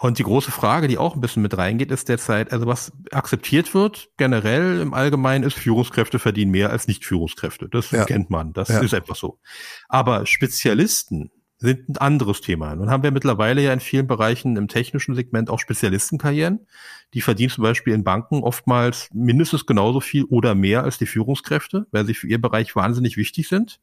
Und 0.00 0.20
die 0.20 0.22
große 0.22 0.52
Frage, 0.52 0.86
die 0.86 0.96
auch 0.96 1.16
ein 1.16 1.20
bisschen 1.20 1.42
mit 1.42 1.58
reingeht, 1.58 1.90
ist 1.90 2.08
derzeit, 2.08 2.52
also 2.52 2.68
was 2.68 2.92
akzeptiert 3.10 3.74
wird, 3.74 4.10
generell 4.16 4.80
im 4.80 4.94
Allgemeinen 4.94 5.42
ist, 5.42 5.58
Führungskräfte 5.58 6.20
verdienen 6.20 6.52
mehr 6.52 6.70
als 6.70 6.86
Nicht-Führungskräfte. 6.86 7.68
Das 7.68 7.90
ja. 7.90 8.04
kennt 8.04 8.30
man, 8.30 8.52
das 8.52 8.68
ja. 8.68 8.78
ist 8.78 8.94
einfach 8.94 9.16
so. 9.16 9.40
Aber 9.88 10.24
Spezialisten 10.24 11.32
sind 11.60 11.88
ein 11.88 11.96
anderes 11.96 12.40
Thema. 12.40 12.74
Nun 12.76 12.88
haben 12.88 13.02
wir 13.02 13.10
mittlerweile 13.10 13.60
ja 13.62 13.72
in 13.72 13.80
vielen 13.80 14.06
Bereichen 14.06 14.56
im 14.56 14.68
technischen 14.68 15.16
Segment 15.16 15.50
auch 15.50 15.58
Spezialistenkarrieren. 15.58 16.66
Die 17.14 17.20
verdienen 17.20 17.50
zum 17.50 17.64
Beispiel 17.64 17.94
in 17.94 18.04
Banken 18.04 18.42
oftmals 18.44 19.08
mindestens 19.12 19.66
genauso 19.66 20.00
viel 20.00 20.24
oder 20.24 20.54
mehr 20.54 20.84
als 20.84 20.98
die 20.98 21.06
Führungskräfte, 21.06 21.86
weil 21.90 22.06
sie 22.06 22.14
für 22.14 22.28
ihr 22.28 22.40
Bereich 22.40 22.76
wahnsinnig 22.76 23.16
wichtig 23.16 23.48
sind. 23.48 23.80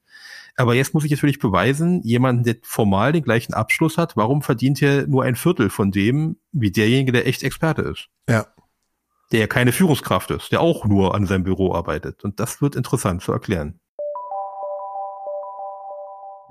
Aber 0.56 0.74
jetzt 0.74 0.94
muss 0.94 1.04
ich 1.04 1.12
natürlich 1.12 1.40
beweisen, 1.40 2.02
jemand, 2.04 2.46
der 2.46 2.56
formal 2.64 3.12
den 3.12 3.24
gleichen 3.24 3.54
Abschluss 3.54 3.98
hat, 3.98 4.16
warum 4.16 4.42
verdient 4.42 4.82
er 4.82 5.06
nur 5.06 5.24
ein 5.24 5.36
Viertel 5.36 5.70
von 5.70 5.92
dem, 5.92 6.38
wie 6.54 6.72
derjenige, 6.72 7.12
der 7.12 7.28
echt 7.28 7.44
Experte 7.44 7.82
ist? 7.82 8.08
Ja. 8.30 8.48
Der 9.34 9.42
ja 9.42 9.48
keine 9.48 9.74
Führungskraft 9.74 10.32
ist, 10.32 10.52
der 10.54 10.62
auch 10.62 10.86
nur 10.86 11.14
an 11.14 11.26
seinem 11.26 11.44
Büro 11.44 11.74
arbeitet. 11.74 12.24
Und 12.24 12.40
das 12.40 12.62
wird 12.62 12.78
interessant 12.78 13.22
zu 13.22 13.34
erklären. 13.34 13.80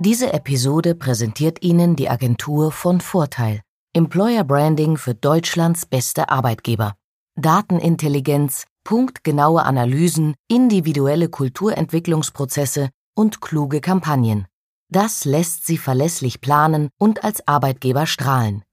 Diese 0.00 0.32
Episode 0.32 0.96
präsentiert 0.96 1.62
Ihnen 1.62 1.94
die 1.94 2.10
Agentur 2.10 2.72
von 2.72 3.00
Vorteil. 3.00 3.60
Employer 3.92 4.42
Branding 4.42 4.96
für 4.96 5.14
Deutschlands 5.14 5.86
beste 5.86 6.30
Arbeitgeber. 6.30 6.94
Datenintelligenz, 7.36 8.64
punktgenaue 8.82 9.62
Analysen, 9.62 10.34
individuelle 10.48 11.28
Kulturentwicklungsprozesse 11.28 12.88
und 13.14 13.40
kluge 13.40 13.80
Kampagnen. 13.80 14.46
Das 14.88 15.24
lässt 15.24 15.64
Sie 15.64 15.78
verlässlich 15.78 16.40
planen 16.40 16.88
und 16.98 17.22
als 17.22 17.46
Arbeitgeber 17.46 18.06
strahlen. 18.06 18.64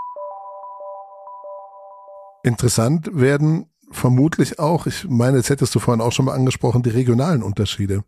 Interessant 2.41 3.11
werden 3.13 3.69
vermutlich 3.91 4.57
auch, 4.57 4.87
ich 4.87 5.07
meine, 5.07 5.37
das 5.37 5.51
hättest 5.51 5.75
du 5.75 5.79
vorhin 5.79 6.01
auch 6.01 6.13
schon 6.13 6.25
mal 6.25 6.33
angesprochen, 6.33 6.81
die 6.81 6.89
regionalen 6.89 7.43
Unterschiede. 7.43 8.03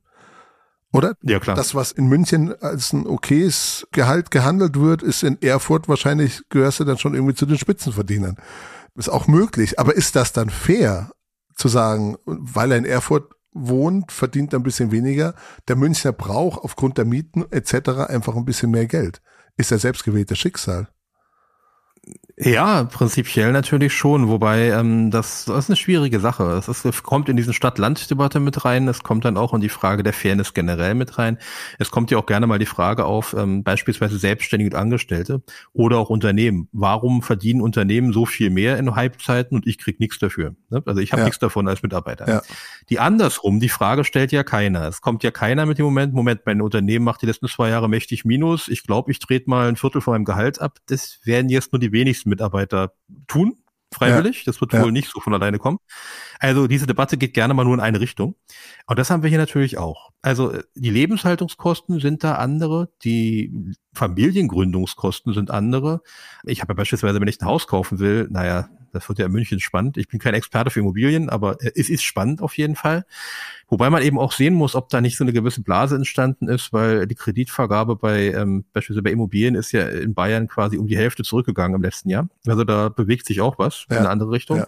Oder? 0.94 1.16
Ja, 1.24 1.40
klar. 1.40 1.56
Das, 1.56 1.74
was 1.74 1.92
in 1.92 2.08
München 2.08 2.54
als 2.62 2.94
ein 2.94 3.08
okayes 3.08 3.88
Gehalt 3.92 4.30
gehandelt 4.32 4.80
wird, 4.80 5.02
ist 5.02 5.24
in 5.24 5.42
Erfurt 5.42 5.90
wahrscheinlich, 5.90 6.44
gehörst 6.50 6.80
du 6.80 6.84
dann 6.84 7.00
schon 7.00 7.16
irgendwie 7.16 7.34
zu 7.34 7.48
den 7.48 7.58
Spitzenverdienern. 7.58 8.38
Ist 8.96 9.10
auch 9.10 9.28
möglich. 9.28 9.80
Aber 9.80 9.96
ist 9.96 10.16
das 10.16 10.34
dann 10.34 10.52
fair, 10.52 11.12
zu 11.56 11.68
sagen, 11.68 12.18
weil 12.26 12.72
er 12.72 12.78
in 12.78 12.86
Erfurt 12.86 13.34
wohnt, 13.52 14.12
verdient 14.12 14.54
er 14.54 14.60
ein 14.60 14.64
bisschen 14.64 14.92
weniger. 14.92 15.36
Der 15.68 15.76
Münchner 15.76 16.12
braucht 16.12 16.64
aufgrund 16.64 16.98
der 16.98 17.06
Mieten 17.06 17.44
etc. 17.52 17.90
einfach 18.08 18.36
ein 18.36 18.46
bisschen 18.46 18.72
mehr 18.72 18.86
Geld. 18.86 19.22
Ist 19.58 19.72
er 19.72 19.80
selbstgewähltes 19.80 20.38
Schicksal. 20.38 20.90
Ja, 22.36 22.86
prinzipiell 22.86 23.52
natürlich 23.52 23.94
schon, 23.94 24.28
wobei 24.28 24.70
ähm, 24.70 25.12
das, 25.12 25.46
das 25.46 25.66
ist 25.66 25.70
eine 25.70 25.76
schwierige 25.76 26.20
Sache. 26.20 26.44
Es, 26.58 26.68
ist, 26.68 26.84
es 26.84 27.04
kommt 27.04 27.30
in 27.30 27.38
diesen 27.38 27.54
Stadt-Land-Debatte 27.54 28.40
mit 28.40 28.66
rein, 28.66 28.88
es 28.88 29.04
kommt 29.04 29.24
dann 29.26 29.38
auch 29.38 29.54
in 29.54 29.62
die 29.62 29.70
Frage 29.70 30.02
der 30.02 30.14
Fairness 30.14 30.56
generell 30.56 30.96
mit 30.96 31.20
rein. 31.20 31.38
Es 31.78 31.92
kommt 31.92 32.10
ja 32.10 32.18
auch 32.18 32.26
gerne 32.26 32.48
mal 32.48 32.58
die 32.58 32.66
Frage 32.66 33.06
auf, 33.06 33.36
ähm, 33.38 33.64
beispielsweise 33.64 34.18
Selbstständige 34.18 34.72
und 34.72 34.82
Angestellte 34.82 35.44
oder 35.74 36.00
auch 36.00 36.10
Unternehmen. 36.10 36.70
Warum 36.72 37.22
verdienen 37.22 37.62
Unternehmen 37.62 38.14
so 38.14 38.26
viel 38.26 38.50
mehr 38.50 38.80
in 38.80 38.96
Halbzeiten 38.96 39.56
und 39.56 39.68
ich 39.68 39.78
krieg 39.78 40.00
nichts 40.00 40.18
dafür? 40.18 40.56
Ne? 40.72 40.82
Also 40.88 41.02
ich 41.02 41.12
habe 41.12 41.22
ja. 41.22 41.26
nichts 41.26 41.40
davon 41.40 41.68
als 41.68 41.84
Mitarbeiter. 41.84 42.28
Ja. 42.28 42.42
Die 42.90 42.98
andersrum, 42.98 43.60
die 43.60 43.70
Frage 43.70 44.04
stellt 44.04 44.32
ja 44.32 44.44
keiner. 44.44 44.88
Es 44.88 45.02
kommt 45.02 45.22
ja 45.22 45.30
keiner 45.30 45.68
mit 45.68 45.78
dem 45.78 45.86
Moment, 45.86 46.16
Moment, 46.16 46.42
mein 46.48 46.62
Unternehmen 46.62 47.06
macht 47.06 47.22
die 47.22 47.28
letzten 47.28 47.48
zwei 47.48 47.70
Jahre 47.70 47.88
mächtig 47.88 48.26
Minus, 48.26 48.70
ich 48.70 48.82
glaube, 48.82 49.12
ich 49.12 49.20
trete 49.20 49.48
mal 49.48 49.70
ein 49.70 49.76
Viertel 49.76 50.02
von 50.02 50.14
meinem 50.14 50.26
Gehalt 50.26 50.60
ab. 50.60 50.80
Das 50.88 51.20
werden 51.26 51.50
jetzt 51.50 51.72
nur 51.72 51.80
die 51.80 51.92
wenigsten 51.92 52.23
Mitarbeiter 52.30 52.94
tun, 53.28 53.58
freiwillig. 53.94 54.38
Ja. 54.38 54.44
Das 54.46 54.60
wird 54.62 54.74
ja. 54.74 54.84
wohl 54.84 54.92
nicht 54.92 55.10
so 55.10 55.20
von 55.20 55.34
alleine 55.34 55.60
kommen. 55.60 55.78
Also 56.40 56.68
diese 56.68 56.88
Debatte 56.88 57.18
geht 57.18 57.34
gerne 57.34 57.54
mal 57.54 57.64
nur 57.64 57.76
in 57.76 57.80
eine 57.80 58.00
Richtung. 58.00 58.36
Und 58.88 59.00
das 59.00 59.10
haben 59.10 59.24
wir 59.24 59.30
hier 59.30 59.40
natürlich 59.40 59.78
auch. 59.78 60.12
Also 60.22 60.54
die 60.76 60.90
Lebenshaltungskosten 60.90 62.00
sind 62.00 62.24
da 62.24 62.36
andere, 62.36 62.90
die 63.04 63.74
Familiengründungskosten 63.94 65.34
sind 65.34 65.52
andere. 65.52 66.02
Ich 66.44 66.62
habe 66.62 66.74
ja 66.74 66.76
beispielsweise, 66.76 67.22
wenn 67.22 67.28
ich 67.28 67.40
ein 67.42 67.48
Haus 67.48 67.68
kaufen 67.68 68.00
will, 68.00 68.28
naja, 68.30 68.70
das 68.94 69.10
wird 69.10 69.20
ja 69.20 69.26
in 69.26 69.32
München 69.32 69.60
spannend. 69.60 69.98
Ich 69.98 70.08
bin 70.08 70.20
kein 70.20 70.34
Experte 70.34 70.70
für 70.70 70.80
Immobilien, 70.80 71.30
aber 71.30 71.58
es 71.60 71.90
ist 71.90 72.04
spannend 72.04 72.42
auf 72.42 72.58
jeden 72.58 72.76
Fall. 72.76 73.06
Wobei 73.68 73.90
man 73.90 74.04
eben 74.04 74.20
auch 74.20 74.32
sehen 74.32 74.54
muss, 74.54 74.76
ob 74.76 74.90
da 74.90 75.02
nicht 75.02 75.18
so 75.18 75.24
eine 75.24 75.34
gewisse 75.34 75.62
Blase 75.62 75.96
entstanden 75.96 76.48
ist, 76.48 76.72
weil 76.72 77.08
die 77.08 77.16
Kreditvergabe 77.16 77.96
bei 77.96 78.32
ähm, 78.32 78.66
beispielsweise 78.72 79.04
bei 79.04 79.12
Immobilien 79.12 79.56
ist 79.56 79.72
ja 79.72 79.88
in 79.88 80.14
Bayern 80.14 80.48
quasi 80.48 80.78
um 80.78 80.88
die 80.88 80.98
Hälfte 80.98 81.24
zurückgegangen 81.24 81.76
im 81.76 81.82
letzten 81.82 82.10
Jahr. 82.10 82.30
Also 82.48 82.64
da 82.64 82.90
bewegt 82.90 83.26
sich 83.26 83.42
auch 83.42 83.58
was 83.58 83.86
ja. 83.90 83.98
in 83.98 84.02
eine 84.04 84.10
andere 84.10 84.32
Richtung. 84.32 84.58
Ja. 84.60 84.68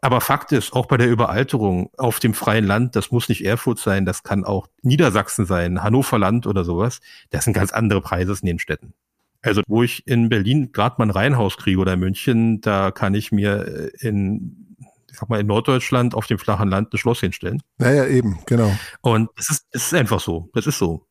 Aber 0.00 0.20
Fakt 0.20 0.52
ist, 0.52 0.72
auch 0.72 0.86
bei 0.86 0.96
der 0.96 1.10
Überalterung 1.10 1.90
auf 1.96 2.20
dem 2.20 2.32
freien 2.32 2.64
Land, 2.64 2.94
das 2.94 3.10
muss 3.10 3.28
nicht 3.28 3.44
Erfurt 3.44 3.80
sein, 3.80 4.04
das 4.04 4.22
kann 4.22 4.44
auch 4.44 4.68
Niedersachsen 4.82 5.44
sein, 5.44 5.82
Hannover 5.82 6.18
Land 6.18 6.46
oder 6.46 6.64
sowas. 6.64 7.00
Das 7.30 7.44
sind 7.44 7.54
ganz 7.54 7.72
andere 7.72 8.00
Preise 8.00 8.32
in 8.40 8.46
den 8.46 8.58
Städten. 8.60 8.94
Also 9.42 9.62
wo 9.66 9.82
ich 9.82 10.06
in 10.06 10.28
Berlin 10.28 10.72
gerade 10.72 10.96
mal 10.98 11.06
ein 11.06 11.10
Reihenhaus 11.10 11.56
kriege 11.56 11.78
oder 11.78 11.94
in 11.94 12.00
München, 12.00 12.60
da 12.60 12.90
kann 12.90 13.14
ich 13.14 13.30
mir 13.30 13.66
äh, 13.66 14.06
in, 14.06 14.76
ich 15.10 15.16
sag 15.16 15.28
mal, 15.28 15.40
in 15.40 15.46
Norddeutschland 15.46 16.14
auf 16.14 16.26
dem 16.26 16.38
flachen 16.38 16.68
Land 16.68 16.92
ein 16.92 16.98
Schloss 16.98 17.20
hinstellen. 17.20 17.62
Naja, 17.78 18.06
eben, 18.06 18.40
genau. 18.46 18.76
Und 19.00 19.30
es 19.36 19.50
ist, 19.50 19.66
es 19.70 19.86
ist 19.86 19.94
einfach 19.94 20.20
so. 20.20 20.50
Das 20.54 20.66
ist 20.66 20.78
so. 20.78 21.06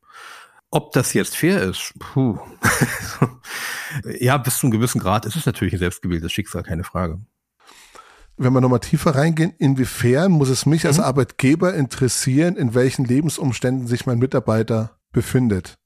Ob 0.70 0.92
das 0.92 1.14
jetzt 1.14 1.34
fair 1.34 1.62
ist, 1.62 1.94
puh. 1.98 2.38
ja, 4.20 4.36
bis 4.36 4.58
zu 4.58 4.66
einem 4.66 4.72
gewissen 4.72 5.00
Grad 5.00 5.24
ist 5.24 5.36
es 5.36 5.46
natürlich 5.46 5.72
ein 5.72 5.78
selbstgewähltes 5.78 6.30
Schicksal, 6.30 6.62
keine 6.62 6.84
Frage. 6.84 7.20
Wenn 8.36 8.52
wir 8.52 8.60
nochmal 8.60 8.80
tiefer 8.80 9.16
reingehen, 9.16 9.54
inwiefern 9.58 10.30
muss 10.30 10.50
es 10.50 10.66
mich 10.66 10.84
mhm. 10.84 10.88
als 10.88 11.00
Arbeitgeber 11.00 11.72
interessieren, 11.74 12.56
in 12.56 12.74
welchen 12.74 13.04
Lebensumständen 13.06 13.86
sich 13.86 14.04
mein 14.04 14.18
Mitarbeiter 14.18 14.98
befindet? 15.10 15.78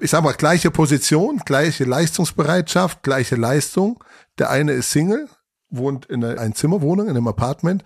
Ich 0.00 0.10
sag 0.10 0.22
mal, 0.22 0.32
gleiche 0.32 0.70
Position, 0.70 1.38
gleiche 1.44 1.84
Leistungsbereitschaft, 1.84 3.02
gleiche 3.02 3.36
Leistung. 3.36 4.02
Der 4.38 4.50
eine 4.50 4.72
ist 4.72 4.90
Single, 4.90 5.28
wohnt 5.70 6.06
in 6.06 6.24
einer 6.24 6.40
Einzimmerwohnung, 6.40 7.06
in 7.06 7.16
einem 7.16 7.26
Apartment. 7.26 7.82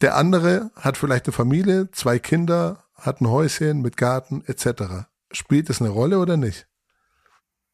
Der 0.00 0.16
andere 0.16 0.70
hat 0.76 0.96
vielleicht 0.96 1.26
eine 1.26 1.32
Familie, 1.32 1.90
zwei 1.90 2.18
Kinder, 2.18 2.84
hat 2.94 3.20
ein 3.20 3.28
Häuschen 3.28 3.80
mit 3.80 3.96
Garten 3.96 4.44
etc. 4.46 5.06
Spielt 5.32 5.70
es 5.70 5.80
eine 5.80 5.90
Rolle 5.90 6.18
oder 6.18 6.36
nicht? 6.36 6.66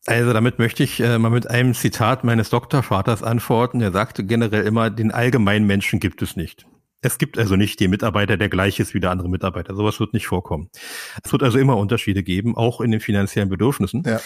Also 0.07 0.33
damit 0.33 0.59
möchte 0.59 0.83
ich 0.83 1.01
äh, 1.01 1.19
mal 1.19 1.31
mit 1.31 1.49
einem 1.49 1.75
Zitat 1.75 2.25
meines 2.25 2.51
Doktorvaters 2.51 3.23
antworten. 3.23 3.81
Er 3.81 3.91
sagte 3.91 4.23
generell 4.25 4.67
immer, 4.67 4.91
den 4.91 5.11
allgemeinen 5.11 5.67
Menschen 5.67 5.99
gibt 5.99 6.21
es 6.23 6.37
nicht. 6.37 6.67
Es 7.05 7.19
gibt 7.19 7.37
also 7.37 7.55
nicht 7.55 7.81
den 7.81 7.90
Mitarbeiter, 7.90 8.38
der 8.38 8.49
gleich 8.49 8.81
ist 8.81 8.95
wie 8.95 9.01
der 9.01 9.11
andere 9.11 9.29
Mitarbeiter. 9.29 9.75
Sowas 9.75 10.01
wird 10.01 10.14
nicht 10.14 10.27
vorkommen. 10.27 10.71
Es 11.23 11.31
wird 11.33 11.43
also 11.43 11.59
immer 11.59 11.77
Unterschiede 11.77 12.23
geben, 12.23 12.57
auch 12.57 12.81
in 12.81 12.90
den 12.90 13.01
finanziellen 13.01 13.51
Bedürfnissen. 13.51 14.05
Ja. 14.07 14.21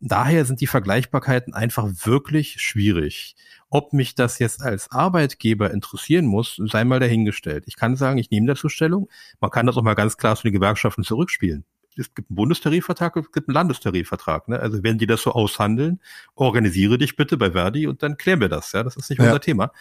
Daher 0.00 0.46
sind 0.46 0.62
die 0.62 0.66
Vergleichbarkeiten 0.66 1.52
einfach 1.52 1.90
wirklich 2.04 2.56
schwierig. 2.62 3.36
Ob 3.68 3.92
mich 3.92 4.14
das 4.14 4.38
jetzt 4.38 4.62
als 4.62 4.90
Arbeitgeber 4.90 5.72
interessieren 5.72 6.24
muss, 6.24 6.58
sei 6.64 6.84
mal 6.84 7.00
dahingestellt. 7.00 7.64
Ich 7.66 7.76
kann 7.76 7.96
sagen, 7.96 8.16
ich 8.16 8.30
nehme 8.30 8.46
dazu 8.46 8.70
Stellung. 8.70 9.10
Man 9.40 9.50
kann 9.50 9.66
das 9.66 9.76
auch 9.76 9.82
mal 9.82 9.94
ganz 9.94 10.16
klar 10.16 10.34
zu 10.34 10.44
den 10.44 10.54
Gewerkschaften 10.54 11.04
zurückspielen 11.04 11.66
es 11.96 12.14
gibt 12.14 12.30
einen 12.30 12.36
Bundestarifvertrag, 12.36 13.16
es 13.16 13.32
gibt 13.32 13.48
einen 13.48 13.54
Landestarifvertrag. 13.54 14.48
Ne? 14.48 14.58
Also 14.58 14.82
wenn 14.82 14.98
die 14.98 15.06
das 15.06 15.22
so 15.22 15.32
aushandeln, 15.32 16.00
organisiere 16.34 16.98
dich 16.98 17.16
bitte 17.16 17.36
bei 17.36 17.52
Verdi 17.52 17.86
und 17.86 18.02
dann 18.02 18.16
klären 18.16 18.40
wir 18.40 18.48
das. 18.48 18.72
Ja, 18.72 18.82
das 18.82 18.96
ist 18.96 19.10
nicht 19.10 19.18
ja. 19.18 19.26
unser 19.26 19.40
Thema, 19.40 19.72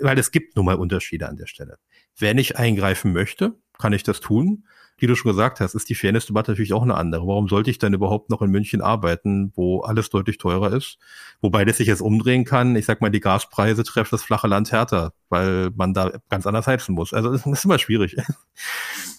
weil 0.00 0.18
es 0.18 0.30
gibt 0.30 0.56
nun 0.56 0.66
mal 0.66 0.76
Unterschiede 0.76 1.28
an 1.28 1.36
der 1.36 1.46
Stelle. 1.46 1.78
Wenn 2.18 2.38
ich 2.38 2.58
eingreifen 2.58 3.12
möchte, 3.12 3.54
kann 3.78 3.92
ich 3.92 4.02
das 4.02 4.20
tun 4.20 4.64
wie 5.02 5.08
du 5.08 5.16
schon 5.16 5.32
gesagt 5.32 5.58
hast, 5.58 5.74
ist 5.74 5.88
die 5.88 5.96
Fairness-Debatte 5.96 6.52
natürlich 6.52 6.72
auch 6.72 6.82
eine 6.82 6.94
andere. 6.94 7.26
Warum 7.26 7.48
sollte 7.48 7.70
ich 7.72 7.78
dann 7.78 7.92
überhaupt 7.92 8.30
noch 8.30 8.40
in 8.40 8.52
München 8.52 8.80
arbeiten, 8.80 9.52
wo 9.56 9.80
alles 9.80 10.10
deutlich 10.10 10.38
teurer 10.38 10.72
ist? 10.72 10.96
Wobei 11.40 11.64
das 11.64 11.78
sich 11.78 11.88
jetzt 11.88 12.02
umdrehen 12.02 12.44
kann. 12.44 12.76
Ich 12.76 12.86
sag 12.86 13.00
mal, 13.00 13.10
die 13.10 13.18
Gaspreise 13.18 13.82
treffen 13.82 14.10
das 14.12 14.22
flache 14.22 14.46
Land 14.46 14.70
härter, 14.70 15.12
weil 15.28 15.70
man 15.74 15.92
da 15.92 16.12
ganz 16.28 16.46
anders 16.46 16.68
heizen 16.68 16.94
muss. 16.94 17.12
Also 17.12 17.32
das 17.32 17.44
ist 17.44 17.64
immer 17.64 17.80
schwierig. 17.80 18.16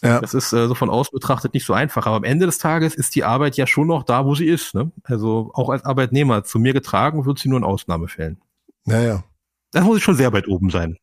Ja. 0.04 0.20
Das 0.20 0.34
ist 0.34 0.52
äh, 0.52 0.68
so 0.68 0.76
von 0.76 0.90
außen 0.90 1.12
betrachtet 1.14 1.54
nicht 1.54 1.66
so 1.66 1.74
einfach. 1.74 2.06
Aber 2.06 2.18
am 2.18 2.24
Ende 2.24 2.46
des 2.46 2.58
Tages 2.58 2.94
ist 2.94 3.16
die 3.16 3.24
Arbeit 3.24 3.56
ja 3.56 3.66
schon 3.66 3.88
noch 3.88 4.04
da, 4.04 4.26
wo 4.26 4.36
sie 4.36 4.48
ist. 4.48 4.76
Ne? 4.76 4.92
Also 5.04 5.52
auch 5.54 5.70
als 5.70 5.86
Arbeitnehmer 5.86 6.44
zu 6.44 6.60
mir 6.60 6.74
getragen 6.74 7.26
wird 7.26 7.40
sie 7.40 7.50
nur 7.50 7.60
in 7.60 7.64
Ausnahmefällen. 7.64 8.42
Naja. 8.86 9.24
Das 9.72 9.84
muss 9.84 9.98
ich 9.98 10.04
schon 10.04 10.16
sehr 10.16 10.34
weit 10.34 10.48
oben 10.48 10.70
sein. 10.70 10.98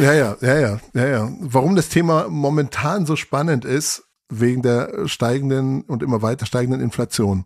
Ja, 0.00 0.12
ja, 0.12 0.36
ja, 0.40 0.58
ja, 0.58 0.80
ja, 0.94 1.06
ja. 1.06 1.30
Warum 1.40 1.76
das 1.76 1.88
Thema 1.90 2.28
momentan 2.28 3.04
so 3.04 3.14
spannend 3.14 3.64
ist, 3.64 4.04
wegen 4.28 4.62
der 4.62 5.06
steigenden 5.06 5.82
und 5.82 6.02
immer 6.02 6.22
weiter 6.22 6.46
steigenden 6.46 6.80
Inflation. 6.80 7.44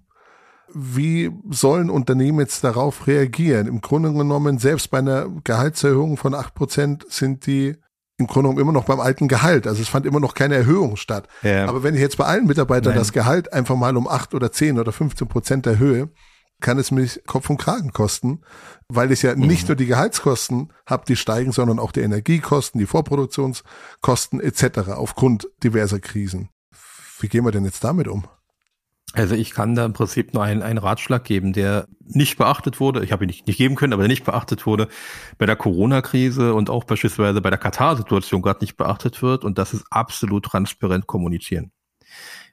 Wie 0.73 1.31
sollen 1.51 1.91
Unternehmen 1.91 2.39
jetzt 2.39 2.63
darauf 2.63 3.07
reagieren? 3.07 3.67
Im 3.67 3.81
Grunde 3.81 4.13
genommen, 4.13 4.59
selbst 4.59 4.91
bei 4.91 4.99
einer 4.99 5.29
Gehaltserhöhung 5.43 6.17
von 6.17 6.35
acht 6.35 6.55
Prozent 6.55 7.05
sind 7.09 7.47
die 7.47 7.77
im 8.21 8.27
Grunde 8.27 8.49
genommen 8.49 8.61
immer 8.61 8.73
noch 8.73 8.85
beim 8.85 9.01
alten 9.01 9.27
Gehalt. 9.27 9.67
Also 9.67 9.83
es 9.83 9.89
fand 9.89 10.07
immer 10.07 10.21
noch 10.21 10.35
keine 10.35 10.55
Erhöhung 10.55 10.97
statt. 10.97 11.27
Ja. 11.43 11.67
Aber 11.67 11.83
wenn 11.83 11.95
ich 11.95 12.01
jetzt 12.01 12.17
bei 12.17 12.27
allen 12.27 12.47
Mitarbeitern 12.47 12.93
Nein. 12.93 12.99
das 12.99 13.13
Gehalt 13.13 13.53
einfach 13.53 13.77
mal 13.77 13.97
um 13.97 14.07
acht 14.07 14.35
oder 14.35 14.53
zehn 14.53 14.79
oder 14.79 14.93
15 14.93 15.27
Prozent 15.27 15.67
erhöhe, 15.67 16.11
kann 16.61 16.79
es 16.79 16.91
mich 16.91 17.23
Kopf 17.27 17.49
und 17.51 17.57
Kragen 17.57 17.93
kosten, 17.93 18.43
weil 18.89 19.11
ich 19.11 19.23
ja 19.23 19.35
mhm. 19.35 19.47
nicht 19.47 19.69
nur 19.69 19.77
die 19.77 19.87
Gehaltskosten 19.87 20.73
habe, 20.87 21.05
die 21.07 21.17
steigen, 21.17 21.53
sondern 21.53 21.79
auch 21.79 21.93
die 21.93 22.01
Energiekosten, 22.01 22.79
die 22.79 22.87
Vorproduktionskosten 22.87 24.41
etc. 24.41 24.91
aufgrund 24.91 25.49
diverser 25.65 26.01
Krisen. 26.01 26.51
Wie 27.19 27.29
gehen 27.29 27.45
wir 27.45 27.53
denn 27.53 27.65
jetzt 27.65 27.83
damit 27.83 28.09
um? 28.09 28.25
Also 29.13 29.35
ich 29.35 29.51
kann 29.51 29.75
da 29.75 29.85
im 29.85 29.93
Prinzip 29.93 30.35
nur 30.35 30.45
einen, 30.45 30.63
einen 30.63 30.79
Ratschlag 30.79 31.25
geben, 31.25 31.53
der 31.53 31.89
nicht 32.07 32.39
beachtet 32.39 32.79
wurde. 32.79 33.03
Ich 33.03 33.11
habe 33.11 33.25
ihn 33.25 33.29
nicht, 33.29 33.47
nicht 33.47 33.57
geben 33.57 33.75
können, 33.75 33.93
aber 33.93 34.03
der 34.03 34.09
nicht 34.09 34.25
beachtet 34.25 34.67
wurde 34.67 34.89
bei 35.37 35.47
der 35.47 35.57
Corona-Krise 35.57 36.55
und 36.55 36.71
auch 36.71 36.85
beispielsweise 36.85 37.41
bei 37.41 37.51
der 37.51 37.59
Katar-Situation 37.59 38.41
gerade 38.41 38.61
nicht 38.61 38.77
beachtet 38.77 39.21
wird. 39.21 39.45
Und 39.45 39.59
das 39.59 39.75
ist 39.75 39.85
absolut 39.91 40.45
transparent 40.45 41.09
kommunizieren. 41.09 41.73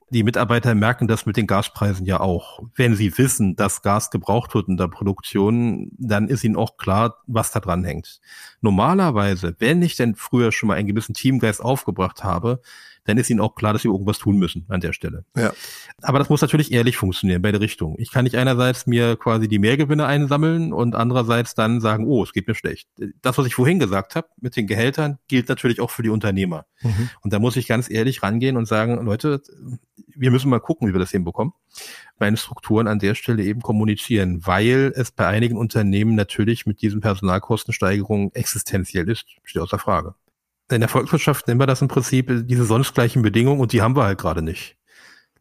Die 0.10 0.24
Mitarbeiter 0.24 0.74
merken 0.74 1.10
das 1.10 1.26
mit 1.26 1.36
den 1.36 1.48
Gaspreisen 1.48 2.06
ja 2.06 2.22
auch. 2.22 2.62
Wenn 2.76 2.96
sie 2.96 3.18
wissen, 3.18 3.58
dass 3.58 3.82
Gas 3.82 4.10
gebraucht 4.10 4.56
wird 4.56 4.70
in 4.70 4.78
der 4.78 4.88
Produktion, 4.88 5.92
dann 5.98 6.30
ist 6.30 6.46
ihnen 6.46 6.56
auch 6.56 6.78
klar, 6.78 7.18
was 7.28 7.52
da 7.52 7.60
dran 7.60 7.84
hängt. 7.84 8.22
Normalerweise, 8.62 9.58
wenn 9.60 9.82
ich 9.82 9.98
denn 9.98 10.16
früher 10.16 10.54
schon 10.54 10.68
mal 10.68 10.76
einen 10.76 10.88
gewissen 10.88 11.14
Teamgeist 11.14 11.62
aufgebracht 11.62 12.24
habe, 12.24 12.62
dann 13.08 13.18
ist 13.18 13.30
ihnen 13.30 13.40
auch 13.40 13.56
klar, 13.56 13.74
dass 13.74 13.84
sie 13.84 13.88
irgendwas 13.88 14.20
tun 14.20 14.38
müssen 14.38 14.66
an 14.68 14.82
der 14.82 14.92
Stelle. 14.92 15.24
Ja. 15.36 15.54
Aber 16.02 16.20
das 16.20 16.30
muss 16.30 16.42
natürlich 16.42 16.72
ehrlich 16.72 16.98
funktionieren, 16.98 17.42
beide 17.42 17.62
Richtungen. 17.62 17.96
Ich 18.00 18.12
kann 18.12 18.26
nicht 18.26 18.36
einerseits 18.36 18.86
mir 18.86 19.16
quasi 19.16 19.48
die 19.48 19.60
Mehrgewinne 19.60 20.06
einsammeln 20.06 20.74
und 20.74 20.94
andererseits 20.94 21.56
dann 21.56 21.80
sagen, 21.80 22.06
oh, 22.06 22.22
es 22.24 22.34
geht 22.34 22.48
mir 22.48 22.56
schlecht. 22.56 22.90
Das, 23.22 23.38
was 23.38 23.48
ich 23.48 23.56
vorhin 23.56 23.80
gesagt 23.80 24.16
habe 24.16 24.28
mit 24.42 24.58
den 24.58 24.68
Gehältern, 24.68 25.20
gilt 25.30 25.48
natürlich 25.48 25.80
auch 25.80 25.90
für 25.90 26.04
die 26.04 26.10
Unternehmer. 26.10 26.66
Mhm. 26.82 27.10
Und 27.22 27.32
da 27.34 27.40
muss 27.40 27.56
ich 27.56 27.68
ganz 27.68 27.90
ehrlich 27.90 28.24
rangehen 28.24 28.58
und 28.58 28.68
sagen, 28.68 29.04
Leute, 29.06 29.42
wir 30.14 30.32
müssen 30.32 30.50
mal 30.50 30.60
gucken, 30.60 30.90
wie 30.90 30.94
wir 30.94 31.00
das 31.00 31.12
hinbekommen. 31.12 31.54
Meine 32.20 32.36
Strukturen 32.36 32.88
an 32.88 33.00
der 33.00 33.16
Stelle 33.16 33.44
eben 33.44 33.62
kommunizieren, 33.62 34.46
weil 34.46 34.92
es 34.96 35.12
bei 35.12 35.28
einigen 35.28 35.58
Unternehmen 35.58 36.16
natürlich 36.16 36.66
mit 36.66 36.82
diesen 36.82 37.00
Personalkostensteigerungen 37.00 38.34
existenziell 38.34 39.10
ist, 39.10 39.26
steht 39.44 39.62
außer 39.62 39.80
Frage 39.80 40.16
in 40.70 40.82
der 40.82 40.90
Volkswirtschaft 40.90 41.48
nennen 41.48 41.60
wir 41.60 41.68
das 41.68 41.82
im 41.82 41.88
Prinzip 41.88 42.32
diese 42.46 42.66
sonst 42.66 42.94
gleichen 42.94 43.22
Bedingungen 43.22 43.62
und 43.62 43.72
die 43.72 43.82
haben 43.82 43.96
wir 43.96 44.04
halt 44.04 44.20
gerade 44.20 44.42
nicht. 44.42 44.78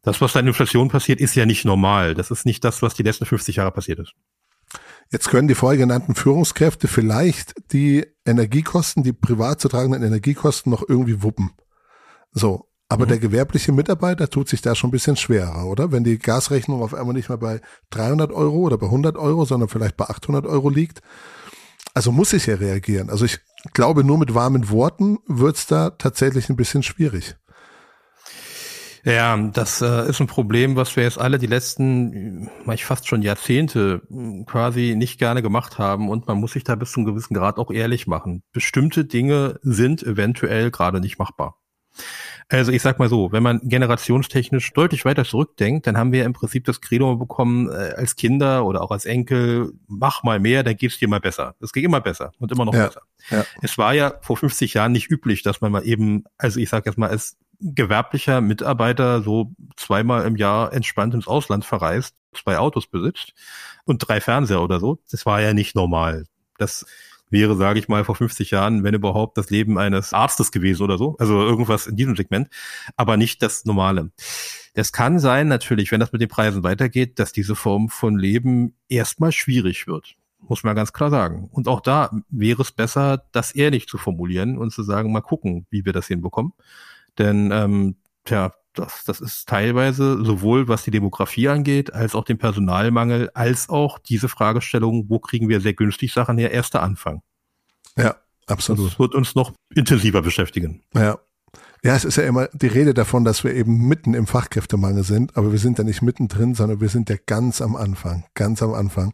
Das, 0.02 0.20
was 0.20 0.34
da 0.34 0.40
in 0.40 0.46
Inflation 0.46 0.88
passiert, 0.88 1.20
ist 1.20 1.34
ja 1.34 1.46
nicht 1.46 1.64
normal. 1.64 2.14
Das 2.14 2.30
ist 2.30 2.46
nicht 2.46 2.62
das, 2.62 2.80
was 2.80 2.94
die 2.94 3.02
letzten 3.02 3.26
50 3.26 3.56
Jahre 3.56 3.72
passiert 3.72 3.98
ist. 3.98 4.14
Jetzt 5.10 5.30
können 5.30 5.48
die 5.48 5.54
vorher 5.54 5.78
genannten 5.78 6.14
Führungskräfte 6.14 6.88
vielleicht 6.88 7.54
die 7.72 8.06
Energiekosten, 8.24 9.02
die 9.02 9.12
privat 9.12 9.60
zu 9.60 9.68
tragenden 9.68 10.02
Energiekosten 10.02 10.70
noch 10.70 10.88
irgendwie 10.88 11.22
wuppen. 11.22 11.50
So. 12.32 12.68
Aber 12.88 13.04
mhm. 13.04 13.08
der 13.08 13.18
gewerbliche 13.18 13.72
Mitarbeiter 13.72 14.30
tut 14.30 14.48
sich 14.48 14.62
da 14.62 14.76
schon 14.76 14.88
ein 14.88 14.92
bisschen 14.92 15.16
schwerer, 15.16 15.66
oder? 15.66 15.90
Wenn 15.90 16.04
die 16.04 16.18
Gasrechnung 16.20 16.82
auf 16.82 16.94
einmal 16.94 17.14
nicht 17.14 17.28
mehr 17.28 17.38
bei 17.38 17.60
300 17.90 18.30
Euro 18.30 18.58
oder 18.58 18.78
bei 18.78 18.86
100 18.86 19.16
Euro, 19.16 19.44
sondern 19.44 19.68
vielleicht 19.68 19.96
bei 19.96 20.04
800 20.04 20.46
Euro 20.46 20.70
liegt. 20.70 21.00
Also 21.94 22.12
muss 22.12 22.32
ich 22.32 22.46
ja 22.46 22.54
reagieren. 22.54 23.10
Also 23.10 23.24
ich 23.24 23.40
glaube, 23.72 24.04
nur 24.04 24.18
mit 24.18 24.34
warmen 24.34 24.70
Worten 24.70 25.18
wird's 25.26 25.66
da 25.66 25.90
tatsächlich 25.90 26.48
ein 26.48 26.56
bisschen 26.56 26.82
schwierig. 26.82 27.36
Ja, 29.06 29.36
das 29.36 29.82
äh, 29.82 30.08
ist 30.08 30.20
ein 30.20 30.26
Problem, 30.26 30.74
was 30.74 30.96
wir 30.96 31.04
jetzt 31.04 31.20
alle 31.20 31.38
die 31.38 31.46
letzten, 31.46 32.50
ich 32.72 32.84
fast 32.84 33.06
schon 33.06 33.22
Jahrzehnte 33.22 34.02
hm, 34.08 34.46
quasi 34.46 34.96
nicht 34.96 35.20
gerne 35.20 35.42
gemacht 35.42 35.78
haben 35.78 36.08
und 36.08 36.26
man 36.26 36.38
muss 36.38 36.54
sich 36.54 36.64
da 36.64 36.74
bis 36.74 36.90
zu 36.90 36.98
einem 36.98 37.06
gewissen 37.06 37.34
Grad 37.34 37.58
auch 37.58 37.70
ehrlich 37.70 38.08
machen. 38.08 38.42
Bestimmte 38.52 39.04
Dinge 39.04 39.60
sind 39.62 40.02
eventuell 40.02 40.72
gerade 40.72 41.00
nicht 41.00 41.20
machbar. 41.20 41.60
Also 42.48 42.70
ich 42.70 42.80
sag 42.80 43.00
mal 43.00 43.08
so, 43.08 43.32
wenn 43.32 43.42
man 43.42 43.60
generationstechnisch 43.64 44.72
deutlich 44.72 45.04
weiter 45.04 45.24
zurückdenkt, 45.24 45.86
dann 45.86 45.96
haben 45.96 46.12
wir 46.12 46.24
im 46.24 46.32
Prinzip 46.32 46.64
das 46.64 46.80
Credo 46.80 47.16
bekommen 47.16 47.68
äh, 47.68 47.94
als 47.96 48.14
Kinder 48.14 48.64
oder 48.64 48.82
auch 48.82 48.92
als 48.92 49.04
Enkel, 49.04 49.72
mach 49.88 50.22
mal 50.22 50.38
mehr, 50.38 50.62
dann 50.62 50.76
geht's 50.76 50.98
dir 50.98 51.08
mal 51.08 51.18
besser. 51.18 51.56
Es 51.60 51.72
geht 51.72 51.84
immer 51.84 52.00
besser 52.00 52.32
und 52.38 52.52
immer 52.52 52.64
noch 52.64 52.74
ja, 52.74 52.86
besser. 52.86 53.02
Ja. 53.30 53.44
Es 53.62 53.78
war 53.78 53.94
ja 53.94 54.14
vor 54.22 54.36
50 54.36 54.74
Jahren 54.74 54.92
nicht 54.92 55.10
üblich, 55.10 55.42
dass 55.42 55.60
man 55.60 55.72
mal 55.72 55.84
eben, 55.84 56.22
also 56.38 56.60
ich 56.60 56.68
sag 56.68 56.86
jetzt 56.86 56.98
mal, 56.98 57.10
als 57.10 57.36
gewerblicher 57.60 58.40
Mitarbeiter 58.40 59.22
so 59.22 59.52
zweimal 59.76 60.24
im 60.24 60.36
Jahr 60.36 60.72
entspannt 60.72 61.14
ins 61.14 61.26
Ausland 61.26 61.64
verreist, 61.64 62.14
zwei 62.32 62.58
Autos 62.58 62.86
besitzt 62.86 63.32
und 63.84 63.98
drei 63.98 64.20
Fernseher 64.20 64.62
oder 64.62 64.78
so. 64.78 64.98
Das 65.10 65.26
war 65.26 65.40
ja 65.40 65.52
nicht 65.52 65.74
normal. 65.74 66.26
Das 66.58 66.86
wäre, 67.30 67.56
sage 67.56 67.78
ich 67.78 67.88
mal, 67.88 68.04
vor 68.04 68.14
50 68.14 68.50
Jahren, 68.50 68.84
wenn 68.84 68.94
überhaupt, 68.94 69.36
das 69.38 69.50
Leben 69.50 69.78
eines 69.78 70.12
Arztes 70.12 70.52
gewesen 70.52 70.82
oder 70.82 70.98
so. 70.98 71.16
Also 71.18 71.40
irgendwas 71.42 71.86
in 71.86 71.96
diesem 71.96 72.16
Segment, 72.16 72.48
aber 72.96 73.16
nicht 73.16 73.42
das 73.42 73.64
Normale. 73.64 74.10
Es 74.74 74.92
kann 74.92 75.18
sein, 75.18 75.48
natürlich, 75.48 75.90
wenn 75.90 76.00
das 76.00 76.12
mit 76.12 76.20
den 76.20 76.28
Preisen 76.28 76.62
weitergeht, 76.62 77.18
dass 77.18 77.32
diese 77.32 77.56
Form 77.56 77.88
von 77.88 78.18
Leben 78.18 78.74
erstmal 78.88 79.32
schwierig 79.32 79.86
wird. 79.86 80.16
Muss 80.48 80.62
man 80.62 80.76
ganz 80.76 80.92
klar 80.92 81.10
sagen. 81.10 81.48
Und 81.50 81.66
auch 81.66 81.80
da 81.80 82.10
wäre 82.28 82.62
es 82.62 82.70
besser, 82.70 83.24
das 83.32 83.52
ehrlich 83.52 83.88
zu 83.88 83.98
formulieren 83.98 84.58
und 84.58 84.70
zu 84.70 84.82
sagen, 84.82 85.12
mal 85.12 85.22
gucken, 85.22 85.66
wie 85.70 85.84
wir 85.84 85.92
das 85.92 86.06
hinbekommen. 86.06 86.52
Denn, 87.18 87.50
ähm, 87.52 87.96
tja, 88.24 88.52
das, 88.78 89.04
das 89.04 89.20
ist 89.20 89.48
teilweise 89.48 90.24
sowohl 90.24 90.68
was 90.68 90.84
die 90.84 90.90
Demografie 90.90 91.48
angeht, 91.48 91.92
als 91.92 92.14
auch 92.14 92.24
den 92.24 92.38
Personalmangel, 92.38 93.30
als 93.34 93.68
auch 93.68 93.98
diese 93.98 94.28
Fragestellung, 94.28 95.06
wo 95.08 95.18
kriegen 95.18 95.48
wir 95.48 95.60
sehr 95.60 95.74
günstig 95.74 96.12
Sachen 96.12 96.38
her, 96.38 96.50
erster 96.50 96.82
Anfang. 96.82 97.22
Ja, 97.96 98.16
absolut. 98.46 98.86
Das 98.86 98.98
wird 98.98 99.14
uns 99.14 99.34
noch 99.34 99.52
intensiver 99.74 100.22
beschäftigen. 100.22 100.82
Ja. 100.94 101.18
Ja, 101.82 101.94
es 101.94 102.04
ist 102.04 102.16
ja 102.16 102.24
immer 102.24 102.48
die 102.52 102.66
Rede 102.66 102.94
davon, 102.94 103.24
dass 103.24 103.44
wir 103.44 103.54
eben 103.54 103.86
mitten 103.86 104.14
im 104.14 104.26
Fachkräftemangel 104.26 105.04
sind, 105.04 105.36
aber 105.36 105.52
wir 105.52 105.58
sind 105.58 105.78
ja 105.78 105.84
nicht 105.84 106.02
mittendrin, 106.02 106.54
sondern 106.54 106.80
wir 106.80 106.88
sind 106.88 107.08
ja 107.10 107.16
ganz 107.26 107.60
am 107.60 107.76
Anfang, 107.76 108.24
ganz 108.34 108.62
am 108.62 108.74
Anfang. 108.74 109.12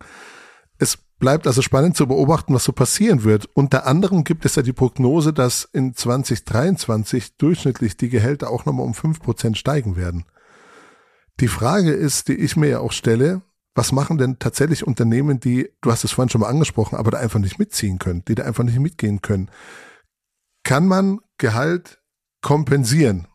Bleibt 1.22 1.46
also 1.46 1.62
spannend 1.62 1.96
zu 1.96 2.08
beobachten, 2.08 2.52
was 2.52 2.64
so 2.64 2.72
passieren 2.72 3.22
wird. 3.22 3.48
Unter 3.54 3.87
anderem 3.87 4.24
gibt 4.24 4.44
es 4.44 4.56
ja 4.56 4.62
die 4.62 4.72
Prognose, 4.72 5.32
dass 5.32 5.62
in 5.72 5.94
2023 5.94 7.37
durchschnittlich 7.37 7.96
die 7.96 8.08
Gehälter 8.08 8.50
auch 8.50 8.64
nochmal 8.64 8.85
um 8.85 8.92
fünf 8.92 9.20
Prozent 9.20 9.56
steigen 9.56 9.94
werden. 9.94 10.24
Die 11.38 11.46
Frage 11.46 11.92
ist, 11.92 12.26
die 12.26 12.35
ich 12.35 12.56
mir 12.56 12.70
ja 12.70 12.80
auch 12.80 12.90
stelle, 12.90 13.40
was 13.72 13.92
machen 13.92 14.18
denn 14.18 14.40
tatsächlich 14.40 14.85
Unternehmen, 14.85 15.38
die, 15.38 15.70
du 15.80 15.92
hast 15.92 16.02
es 16.02 16.11
vorhin 16.11 16.28
schon 16.28 16.40
mal 16.40 16.48
angesprochen, 16.48 16.96
aber 16.96 17.12
da 17.12 17.18
einfach 17.18 17.38
nicht 17.38 17.61
mitziehen 17.61 18.00
können, 18.00 18.24
die 18.26 18.35
da 18.35 18.42
einfach 18.42 18.64
nicht 18.64 18.80
mitgehen 18.80 19.22
können? 19.22 19.48
Kann 20.64 20.88
man 20.88 21.20
Gehalt 21.38 22.00
kompensieren 22.40 23.28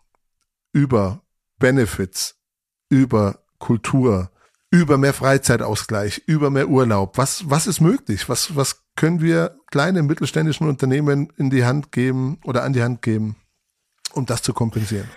über 0.74 1.22
Benefits, 1.58 2.36
über 2.90 3.46
Kultur, 3.60 4.30
über 4.70 4.98
mehr 4.98 5.14
Freizeitausgleich, 5.14 6.24
über 6.26 6.50
mehr 6.50 6.70
Urlaub. 6.70 7.18
Was, 7.18 7.50
was 7.50 7.68
ist 7.68 7.80
möglich? 7.80 8.28
Was, 8.28 8.56
was 8.56 8.84
können 8.96 9.22
wir 9.22 9.58
kleinen 9.72 10.06
mittelständischen 10.08 10.68
Unternehmen 10.68 11.30
in 11.38 11.50
die 11.50 11.66
Hand 11.66 11.92
geben 11.92 12.40
oder 12.44 12.64
an 12.64 12.74
die 12.74 12.84
Hand 12.84 13.02
geben, 13.02 13.38
um 14.14 14.26
das 14.26 14.42
zu 14.42 14.54
kompensieren? 14.54 15.10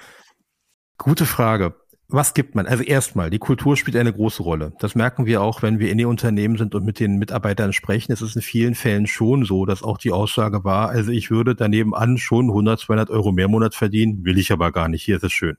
Gute 0.98 1.26
Frage. 1.26 1.74
Was 2.12 2.34
gibt 2.34 2.56
man? 2.56 2.66
Also 2.66 2.82
erstmal, 2.82 3.30
die 3.30 3.38
Kultur 3.38 3.76
spielt 3.76 3.96
eine 3.96 4.12
große 4.12 4.42
Rolle. 4.42 4.72
Das 4.80 4.96
merken 4.96 5.26
wir 5.26 5.42
auch, 5.42 5.62
wenn 5.62 5.78
wir 5.78 5.92
in 5.92 5.98
den 5.98 6.08
Unternehmen 6.08 6.58
sind 6.58 6.74
und 6.74 6.84
mit 6.84 6.98
den 6.98 7.18
Mitarbeitern 7.18 7.72
sprechen. 7.72 8.10
Es 8.10 8.20
ist 8.20 8.34
in 8.34 8.42
vielen 8.42 8.74
Fällen 8.74 9.06
schon 9.06 9.44
so, 9.44 9.64
dass 9.64 9.84
auch 9.84 9.96
die 9.96 10.10
Aussage 10.10 10.64
war, 10.64 10.88
also 10.88 11.12
ich 11.12 11.30
würde 11.30 11.54
daneben 11.54 11.94
an 11.94 12.18
schon 12.18 12.48
100, 12.48 12.80
200 12.80 13.10
Euro 13.10 13.30
mehr 13.30 13.46
Monat 13.46 13.76
verdienen, 13.76 14.24
will 14.24 14.38
ich 14.38 14.50
aber 14.50 14.72
gar 14.72 14.88
nicht. 14.88 15.04
Hier 15.04 15.16
ist 15.16 15.24
es 15.24 15.32
schön. 15.32 15.56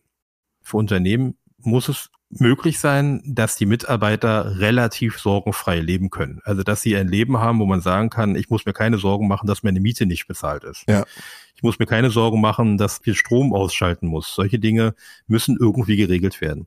Für 0.62 0.78
Unternehmen 0.78 1.38
muss 1.58 1.88
es 1.88 2.10
möglich 2.40 2.80
sein, 2.80 3.22
dass 3.26 3.56
die 3.56 3.66
Mitarbeiter 3.66 4.60
relativ 4.60 5.20
sorgenfrei 5.20 5.80
leben 5.80 6.10
können. 6.10 6.42
Also 6.44 6.64
dass 6.64 6.82
sie 6.82 6.96
ein 6.96 7.08
Leben 7.08 7.40
haben, 7.40 7.60
wo 7.60 7.66
man 7.66 7.82
sagen 7.82 8.10
kann, 8.10 8.36
ich 8.36 8.50
muss 8.50 8.66
mir 8.66 8.74
keine 8.74 8.98
Sorgen 8.98 9.28
machen, 9.28 9.48
dass 9.48 9.64
meine 9.64 9.80
Miete 9.80 10.06
nicht 10.06 10.28
bezahlt 10.28 10.64
ist. 10.64 10.84
Ja. 10.88 11.06
Ich 11.62 11.64
muss 11.64 11.78
mir 11.78 11.86
keine 11.86 12.10
Sorgen 12.10 12.42
machen, 12.42 12.80
dass 12.80 13.06
wir 13.06 13.14
Strom 13.14 13.54
ausschalten 13.54 14.08
muss. 14.08 14.34
Solche 14.34 14.58
Dinge 14.58 14.96
müssen 15.28 15.58
irgendwie 15.60 15.96
geregelt 15.96 16.42
werden. 16.42 16.66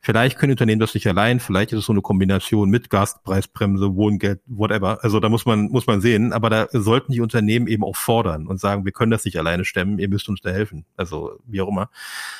Vielleicht 0.00 0.38
können 0.38 0.52
Unternehmen 0.52 0.78
das 0.78 0.94
nicht 0.94 1.08
allein, 1.08 1.40
vielleicht 1.40 1.72
ist 1.72 1.80
es 1.80 1.86
so 1.86 1.92
eine 1.92 2.00
Kombination 2.00 2.70
mit 2.70 2.88
Gaspreisbremse, 2.88 3.96
Wohngeld, 3.96 4.40
whatever. 4.46 5.02
Also 5.02 5.18
da 5.18 5.28
muss 5.28 5.46
man, 5.46 5.62
muss 5.62 5.88
man 5.88 6.00
sehen, 6.00 6.32
aber 6.32 6.48
da 6.48 6.68
sollten 6.70 7.10
die 7.10 7.20
Unternehmen 7.20 7.66
eben 7.66 7.82
auch 7.82 7.96
fordern 7.96 8.46
und 8.46 8.60
sagen, 8.60 8.84
wir 8.84 8.92
können 8.92 9.10
das 9.10 9.24
nicht 9.24 9.36
alleine 9.36 9.64
stemmen, 9.64 9.98
ihr 9.98 10.08
müsst 10.08 10.28
uns 10.28 10.42
da 10.42 10.50
helfen. 10.50 10.86
Also 10.96 11.40
wie 11.44 11.60
auch 11.60 11.66
immer. 11.66 11.90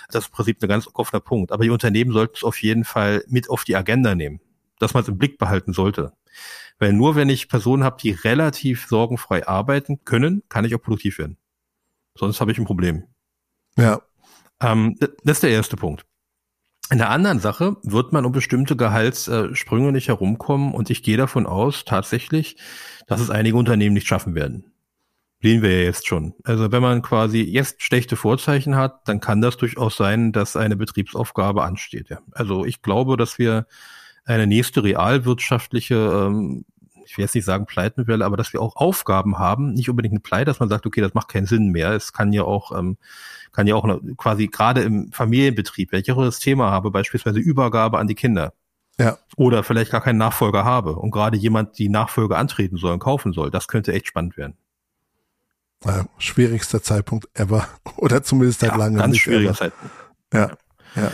Das 0.08 0.26
ist 0.26 0.28
im 0.28 0.34
Prinzip 0.36 0.62
ein 0.62 0.68
ganz 0.68 0.88
offener 0.94 1.18
Punkt. 1.18 1.50
Aber 1.50 1.64
die 1.64 1.70
Unternehmen 1.70 2.12
sollten 2.12 2.34
es 2.36 2.44
auf 2.44 2.62
jeden 2.62 2.84
Fall 2.84 3.24
mit 3.26 3.50
auf 3.50 3.64
die 3.64 3.74
Agenda 3.74 4.14
nehmen, 4.14 4.38
dass 4.78 4.94
man 4.94 5.02
es 5.02 5.08
im 5.08 5.18
Blick 5.18 5.36
behalten 5.36 5.72
sollte. 5.72 6.12
Weil 6.78 6.92
nur 6.92 7.16
wenn 7.16 7.28
ich 7.28 7.48
Personen 7.48 7.82
habe, 7.82 7.96
die 8.00 8.12
relativ 8.12 8.86
sorgenfrei 8.86 9.44
arbeiten 9.44 10.04
können, 10.04 10.44
kann 10.48 10.64
ich 10.64 10.72
auch 10.72 10.82
produktiv 10.82 11.18
werden. 11.18 11.36
Sonst 12.16 12.40
habe 12.40 12.52
ich 12.52 12.59
ein 12.59 12.64
Problem. 12.64 13.05
Ja. 13.76 14.00
Ähm, 14.61 14.96
das 14.98 15.37
ist 15.37 15.42
der 15.42 15.50
erste 15.50 15.76
Punkt. 15.76 16.05
In 16.90 16.98
der 16.98 17.11
anderen 17.11 17.40
Sache 17.40 17.76
wird 17.83 18.12
man 18.12 18.24
um 18.24 18.33
bestimmte 18.33 18.76
Gehaltssprünge 18.76 19.90
nicht 19.90 20.09
herumkommen 20.09 20.72
und 20.72 20.88
ich 20.88 21.02
gehe 21.02 21.16
davon 21.16 21.46
aus, 21.46 21.85
tatsächlich, 21.85 22.57
dass 23.09 23.20
es 23.20 23.31
einige 23.31 23.57
Unternehmen 23.57 23.94
nicht 23.94 24.07
schaffen 24.07 24.37
werden. 24.37 24.72
Sehen 25.42 25.62
wir 25.62 25.79
ja 25.79 25.85
jetzt 25.85 26.07
schon. 26.07 26.35
Also 26.44 26.70
wenn 26.72 26.83
man 26.83 27.02
quasi 27.02 27.42
jetzt 27.42 27.83
schlechte 27.83 28.16
Vorzeichen 28.16 28.76
hat, 28.76 29.07
dann 29.09 29.20
kann 29.20 29.40
das 29.40 29.57
durchaus 29.57 29.96
sein, 29.96 30.33
dass 30.33 30.57
eine 30.57 30.76
Betriebsaufgabe 30.76 31.64
ansteht. 31.64 32.09
Ja. 32.09 32.20
Also 32.33 32.64
ich 32.64 32.83
glaube, 32.83 33.16
dass 33.16 33.38
wir 33.38 33.66
eine 34.24 34.46
nächste 34.46 34.83
realwirtschaftliche 34.83 35.94
ähm, 35.94 36.64
ich 37.06 37.16
will 37.16 37.24
jetzt 37.24 37.34
nicht 37.34 37.44
sagen 37.44 37.66
Pleitenwelle, 37.66 38.24
aber 38.24 38.36
dass 38.36 38.52
wir 38.52 38.60
auch 38.60 38.76
Aufgaben 38.76 39.38
haben, 39.38 39.72
nicht 39.72 39.88
unbedingt 39.88 40.12
eine 40.12 40.20
Pleite, 40.20 40.46
dass 40.46 40.60
man 40.60 40.68
sagt, 40.68 40.86
okay, 40.86 41.00
das 41.00 41.14
macht 41.14 41.28
keinen 41.28 41.46
Sinn 41.46 41.70
mehr. 41.70 41.92
Es 41.92 42.12
kann 42.12 42.32
ja 42.32 42.42
auch, 42.42 42.76
ähm, 42.76 42.98
kann 43.52 43.66
ja 43.66 43.74
auch 43.76 43.84
eine, 43.84 44.00
quasi 44.16 44.48
gerade 44.48 44.82
im 44.82 45.12
Familienbetrieb, 45.12 45.92
wenn 45.92 46.00
ich 46.00 46.10
auch 46.10 46.20
das 46.22 46.40
Thema 46.40 46.70
habe, 46.70 46.90
beispielsweise 46.90 47.38
Übergabe 47.38 47.98
an 47.98 48.08
die 48.08 48.14
Kinder. 48.14 48.52
Ja. 48.98 49.18
Oder 49.36 49.62
vielleicht 49.62 49.92
gar 49.92 50.00
keinen 50.00 50.18
Nachfolger 50.18 50.64
habe 50.64 50.96
und 50.96 51.10
gerade 51.10 51.36
jemand 51.36 51.78
die 51.78 51.88
Nachfolge 51.88 52.36
antreten 52.36 52.76
soll 52.76 52.94
und 52.94 52.98
kaufen 52.98 53.32
soll. 53.32 53.50
Das 53.50 53.68
könnte 53.68 53.92
echt 53.92 54.08
spannend 54.08 54.36
werden. 54.36 54.56
Ja, 55.84 56.06
schwierigster 56.18 56.82
Zeitpunkt 56.82 57.28
ever. 57.34 57.68
Oder 57.96 58.22
zumindest 58.22 58.60
seit 58.60 58.70
ja, 58.70 58.76
langem. 58.76 58.98
Ganz 58.98 59.18
schwieriger 59.18 59.54
Zeitpunkt. 59.54 59.94
Ja. 60.32 60.50
ja 60.96 61.12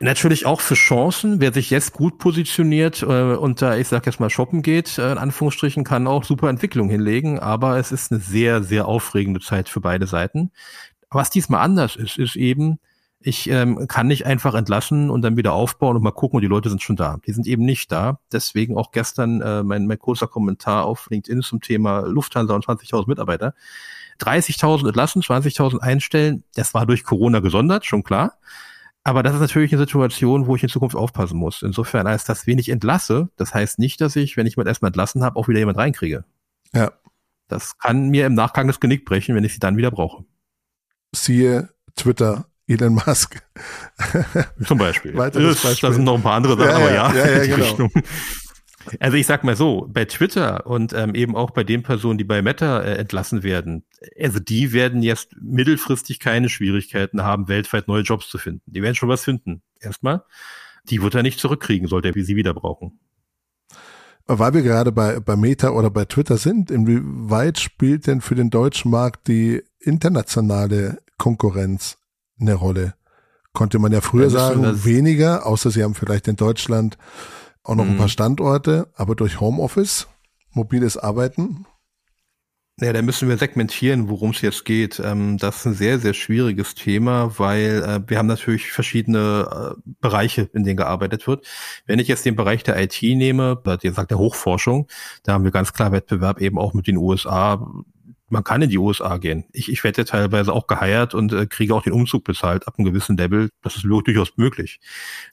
natürlich 0.00 0.46
auch 0.46 0.60
für 0.60 0.74
Chancen. 0.74 1.40
Wer 1.40 1.52
sich 1.52 1.70
jetzt 1.70 1.92
gut 1.92 2.18
positioniert 2.18 3.02
äh, 3.02 3.34
und 3.34 3.62
da, 3.62 3.76
ich 3.76 3.88
sag 3.88 4.06
jetzt 4.06 4.20
mal, 4.20 4.30
shoppen 4.30 4.62
geht, 4.62 4.98
äh, 4.98 5.12
in 5.12 5.18
Anführungsstrichen, 5.18 5.84
kann 5.84 6.06
auch 6.06 6.24
super 6.24 6.48
Entwicklung 6.48 6.88
hinlegen. 6.88 7.38
Aber 7.38 7.78
es 7.78 7.92
ist 7.92 8.12
eine 8.12 8.20
sehr, 8.20 8.62
sehr 8.62 8.86
aufregende 8.86 9.40
Zeit 9.40 9.68
für 9.68 9.80
beide 9.80 10.06
Seiten. 10.06 10.50
Was 11.10 11.30
diesmal 11.30 11.60
anders 11.60 11.96
ist, 11.96 12.18
ist 12.18 12.36
eben, 12.36 12.78
ich 13.20 13.48
ähm, 13.48 13.88
kann 13.88 14.06
nicht 14.06 14.26
einfach 14.26 14.54
entlassen 14.54 15.10
und 15.10 15.22
dann 15.22 15.36
wieder 15.36 15.52
aufbauen 15.52 15.96
und 15.96 16.02
mal 16.02 16.10
gucken, 16.10 16.36
und 16.36 16.42
die 16.42 16.48
Leute 16.48 16.68
sind 16.68 16.82
schon 16.82 16.96
da. 16.96 17.18
Die 17.26 17.32
sind 17.32 17.46
eben 17.46 17.64
nicht 17.64 17.90
da. 17.90 18.20
Deswegen 18.32 18.76
auch 18.76 18.92
gestern 18.92 19.40
äh, 19.40 19.62
mein, 19.62 19.86
mein 19.86 19.98
großer 19.98 20.26
Kommentar 20.26 20.84
auf 20.84 21.08
LinkedIn 21.10 21.42
zum 21.42 21.60
Thema 21.60 22.00
Lufthansa 22.00 22.54
und 22.54 22.66
20.000 22.66 23.08
Mitarbeiter. 23.08 23.54
30.000 24.20 24.86
entlassen, 24.88 25.22
20.000 25.22 25.78
einstellen. 25.78 26.44
Das 26.54 26.74
war 26.74 26.86
durch 26.86 27.04
Corona 27.04 27.40
gesondert, 27.40 27.84
schon 27.84 28.02
klar. 28.02 28.38
Aber 29.06 29.22
das 29.22 29.34
ist 29.34 29.40
natürlich 29.40 29.70
eine 29.72 29.78
Situation, 29.78 30.48
wo 30.48 30.56
ich 30.56 30.64
in 30.64 30.68
Zukunft 30.68 30.96
aufpassen 30.96 31.38
muss. 31.38 31.62
Insofern 31.62 32.08
heißt 32.08 32.28
das 32.28 32.48
wenig 32.48 32.68
entlasse. 32.70 33.28
Das 33.36 33.54
heißt 33.54 33.78
nicht, 33.78 34.00
dass 34.00 34.16
ich, 34.16 34.36
wenn 34.36 34.48
ich 34.48 34.56
jemand 34.56 34.66
erstmal 34.66 34.88
entlassen 34.88 35.22
habe, 35.22 35.36
auch 35.36 35.46
wieder 35.46 35.60
jemand 35.60 35.78
reinkriege. 35.78 36.24
Ja. 36.74 36.90
Das 37.46 37.78
kann 37.78 38.08
mir 38.08 38.26
im 38.26 38.34
Nachgang 38.34 38.66
das 38.66 38.80
Genick 38.80 39.04
brechen, 39.04 39.36
wenn 39.36 39.44
ich 39.44 39.52
sie 39.54 39.60
dann 39.60 39.76
wieder 39.76 39.92
brauche. 39.92 40.24
Siehe 41.14 41.68
Twitter, 41.94 42.46
Elon 42.66 42.94
Musk. 42.94 43.40
Zum 44.66 44.76
Beispiel. 44.76 45.14
Weiteres 45.16 45.62
Beispiel. 45.62 45.88
Da 45.88 45.94
sind 45.94 46.02
noch 46.02 46.16
ein 46.16 46.22
paar 46.22 46.34
andere 46.34 46.56
Sachen, 46.56 46.68
ja, 46.68 46.76
aber 46.76 46.92
ja. 46.92 47.14
ja. 47.14 47.26
ja, 47.26 47.42
ja 47.44 47.56
genau. 47.56 47.88
Also 49.00 49.16
ich 49.16 49.26
sag 49.26 49.44
mal 49.44 49.56
so, 49.56 49.88
bei 49.90 50.04
Twitter 50.04 50.66
und 50.66 50.92
ähm, 50.92 51.14
eben 51.14 51.36
auch 51.36 51.50
bei 51.50 51.64
den 51.64 51.82
Personen, 51.82 52.18
die 52.18 52.24
bei 52.24 52.42
Meta 52.42 52.80
äh, 52.80 52.96
entlassen 52.96 53.42
werden, 53.42 53.84
also 54.20 54.38
die 54.38 54.72
werden 54.72 55.02
jetzt 55.02 55.34
mittelfristig 55.40 56.20
keine 56.20 56.48
Schwierigkeiten 56.48 57.22
haben, 57.22 57.48
weltweit 57.48 57.88
neue 57.88 58.02
Jobs 58.02 58.28
zu 58.28 58.38
finden. 58.38 58.62
Die 58.66 58.82
werden 58.82 58.94
schon 58.94 59.08
was 59.08 59.24
finden. 59.24 59.62
Erstmal. 59.80 60.24
Die 60.88 61.02
wird 61.02 61.14
er 61.14 61.22
nicht 61.22 61.40
zurückkriegen, 61.40 61.88
sollte 61.88 62.08
er 62.08 62.14
wie 62.14 62.22
sie 62.22 62.36
wieder 62.36 62.54
brauchen. 62.54 62.98
Weil 64.26 64.54
wir 64.54 64.62
gerade 64.62 64.90
bei, 64.90 65.20
bei 65.20 65.36
Meta 65.36 65.70
oder 65.70 65.90
bei 65.90 66.04
Twitter 66.04 66.36
sind, 66.36 66.70
inwieweit 66.70 67.58
spielt 67.58 68.06
denn 68.06 68.20
für 68.20 68.34
den 68.34 68.50
deutschen 68.50 68.90
Markt 68.90 69.28
die 69.28 69.62
internationale 69.78 70.98
Konkurrenz 71.16 71.98
eine 72.40 72.54
Rolle? 72.54 72.94
Konnte 73.52 73.78
man 73.78 73.92
ja 73.92 74.00
früher 74.00 74.28
sagen, 74.28 74.84
weniger, 74.84 75.46
außer 75.46 75.70
sie 75.70 75.82
haben 75.82 75.94
vielleicht 75.94 76.28
in 76.28 76.36
Deutschland 76.36 76.98
auch 77.66 77.74
noch 77.74 77.84
mhm. 77.84 77.92
ein 77.92 77.98
paar 77.98 78.08
Standorte, 78.08 78.88
aber 78.94 79.14
durch 79.14 79.40
Homeoffice, 79.40 80.06
mobiles 80.52 80.96
Arbeiten. 80.96 81.66
Ja, 82.78 82.92
da 82.92 83.00
müssen 83.00 83.26
wir 83.28 83.38
segmentieren, 83.38 84.10
worum 84.10 84.32
es 84.32 84.42
jetzt 84.42 84.66
geht. 84.66 85.00
Ähm, 85.02 85.38
das 85.38 85.56
ist 85.56 85.66
ein 85.66 85.74
sehr, 85.74 85.98
sehr 85.98 86.12
schwieriges 86.12 86.74
Thema, 86.74 87.38
weil 87.38 87.82
äh, 87.82 88.00
wir 88.06 88.18
haben 88.18 88.26
natürlich 88.26 88.70
verschiedene 88.70 89.74
äh, 89.78 89.92
Bereiche, 90.02 90.50
in 90.52 90.62
denen 90.62 90.76
gearbeitet 90.76 91.26
wird. 91.26 91.46
Wenn 91.86 91.98
ich 91.98 92.06
jetzt 92.06 92.26
den 92.26 92.36
Bereich 92.36 92.64
der 92.64 92.78
IT 92.78 93.00
nehme, 93.02 93.62
ihr 93.80 93.92
sagt 93.94 94.10
der 94.10 94.18
Hochforschung, 94.18 94.88
da 95.22 95.32
haben 95.32 95.44
wir 95.44 95.52
ganz 95.52 95.72
klar 95.72 95.90
Wettbewerb 95.90 96.38
eben 96.42 96.58
auch 96.58 96.74
mit 96.74 96.86
den 96.86 96.98
USA 96.98 97.66
man 98.28 98.42
kann 98.42 98.62
in 98.62 98.70
die 98.70 98.78
USA 98.78 99.18
gehen. 99.18 99.44
Ich, 99.52 99.70
ich 99.70 99.84
werde 99.84 100.02
ja 100.02 100.04
teilweise 100.04 100.52
auch 100.52 100.66
geheiert 100.66 101.14
und 101.14 101.32
äh, 101.32 101.46
kriege 101.46 101.74
auch 101.74 101.82
den 101.82 101.92
Umzug 101.92 102.24
bezahlt 102.24 102.66
ab 102.66 102.74
einem 102.76 102.86
gewissen 102.86 103.16
Level. 103.16 103.50
Das 103.62 103.76
ist 103.76 103.84
durchaus 103.84 104.36
möglich. 104.36 104.80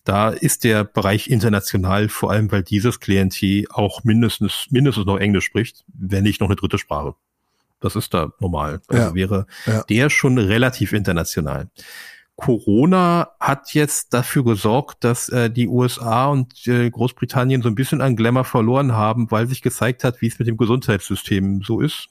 Da 0.04 0.30
ist 0.30 0.64
der 0.64 0.84
Bereich 0.84 1.30
international, 1.30 2.10
vor 2.10 2.32
allem 2.32 2.52
weil 2.52 2.64
dieses 2.64 3.00
Klientel 3.00 3.66
auch 3.70 4.04
mindestens, 4.04 4.68
mindestens 4.70 5.06
noch 5.06 5.18
Englisch 5.18 5.46
spricht, 5.46 5.84
wenn 5.88 6.24
nicht 6.24 6.40
noch 6.40 6.48
eine 6.48 6.56
dritte 6.56 6.78
Sprache. 6.78 7.16
Das 7.80 7.96
ist 7.96 8.14
da 8.14 8.32
normal. 8.40 8.82
Also 8.88 9.04
ja, 9.04 9.16
wäre 9.16 9.48
ja. 9.66 9.84
der 9.84 10.10
schon 10.10 10.38
relativ 10.38 10.94
international. 10.94 11.70
Corona 12.36 13.30
hat 13.40 13.74
jetzt 13.74 14.14
dafür 14.14 14.44
gesorgt, 14.44 15.04
dass 15.04 15.30
äh, 15.30 15.52
die 15.52 15.68
USA 15.68 16.28
und 16.28 16.68
äh, 16.68 16.90
Großbritannien 16.90 17.62
so 17.62 17.70
ein 17.70 17.76
bisschen 17.76 18.02
an 18.02 18.16
Glamour 18.16 18.44
verloren 18.44 18.94
haben, 18.94 19.30
weil 19.30 19.48
sich 19.48 19.62
gezeigt 19.62 20.04
hat, 20.04 20.22
wie 20.22 20.28
es 20.28 20.40
mit 20.40 20.48
dem 20.48 20.58
Gesundheitssystem 20.58 21.62
so 21.62 21.80
ist. 21.80 22.10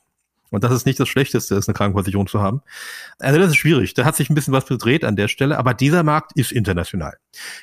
Und 0.52 0.62
das 0.62 0.72
ist 0.72 0.86
nicht 0.86 1.00
das 1.00 1.08
Schlechteste, 1.08 1.54
ist 1.54 1.68
eine 1.68 1.74
Krankenversicherung 1.74 2.26
zu 2.26 2.40
haben. 2.40 2.60
Also 3.18 3.40
das 3.40 3.48
ist 3.48 3.56
schwierig. 3.56 3.94
Da 3.94 4.04
hat 4.04 4.14
sich 4.14 4.28
ein 4.28 4.34
bisschen 4.34 4.52
was 4.52 4.66
gedreht 4.66 5.04
an 5.04 5.16
der 5.16 5.28
Stelle, 5.28 5.58
aber 5.58 5.72
dieser 5.72 6.02
Markt 6.02 6.32
ist 6.36 6.52
international. 6.52 7.16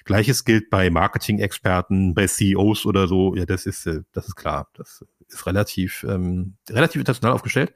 Gleiches 0.06 0.44
gilt 0.44 0.70
bei 0.72 0.90
Marketing-Experten, 0.90 2.16
bei 2.16 2.28
CEOs 2.28 2.86
oder 2.88 3.08
so. 3.08 3.36
Ja, 3.36 3.46
das 3.46 3.68
ist, 3.68 3.86
äh, 3.86 4.02
das 4.12 4.28
ist 4.28 4.36
klar. 4.36 4.70
Das 4.74 5.06
ist 5.28 5.46
relativ, 5.46 6.04
ähm, 6.04 6.56
relativ 6.70 7.00
international 7.00 7.36
aufgestellt. 7.36 7.74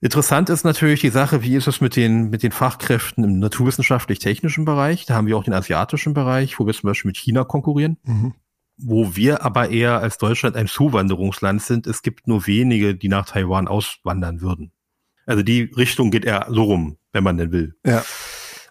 Interessant 0.00 0.50
ist 0.50 0.64
natürlich 0.64 1.00
die 1.00 1.10
Sache, 1.10 1.42
wie 1.42 1.56
ist 1.56 1.66
es 1.66 1.80
mit 1.80 1.96
den, 1.96 2.28
mit 2.28 2.42
den 2.42 2.52
Fachkräften 2.52 3.24
im 3.24 3.38
naturwissenschaftlich-technischen 3.38 4.64
Bereich? 4.64 5.06
Da 5.06 5.14
haben 5.14 5.26
wir 5.26 5.36
auch 5.36 5.44
den 5.44 5.54
asiatischen 5.54 6.14
Bereich, 6.14 6.58
wo 6.60 6.66
wir 6.66 6.74
zum 6.74 6.88
Beispiel 6.88 7.08
mit 7.08 7.16
China 7.16 7.42
konkurrieren. 7.44 7.96
Mhm. 8.04 8.34
Wo 8.76 9.14
wir 9.14 9.44
aber 9.44 9.70
eher 9.70 10.00
als 10.00 10.18
Deutschland 10.18 10.56
ein 10.56 10.66
Zuwanderungsland 10.66 11.62
sind, 11.62 11.86
es 11.86 12.02
gibt 12.02 12.26
nur 12.26 12.46
wenige, 12.46 12.94
die 12.94 13.08
nach 13.08 13.26
Taiwan 13.26 13.68
auswandern 13.68 14.40
würden. 14.40 14.72
Also 15.26 15.42
die 15.42 15.70
Richtung 15.76 16.10
geht 16.10 16.24
eher 16.24 16.46
so 16.50 16.64
rum, 16.64 16.98
wenn 17.12 17.24
man 17.24 17.36
denn 17.36 17.52
will. 17.52 17.74
Ja. 17.86 18.04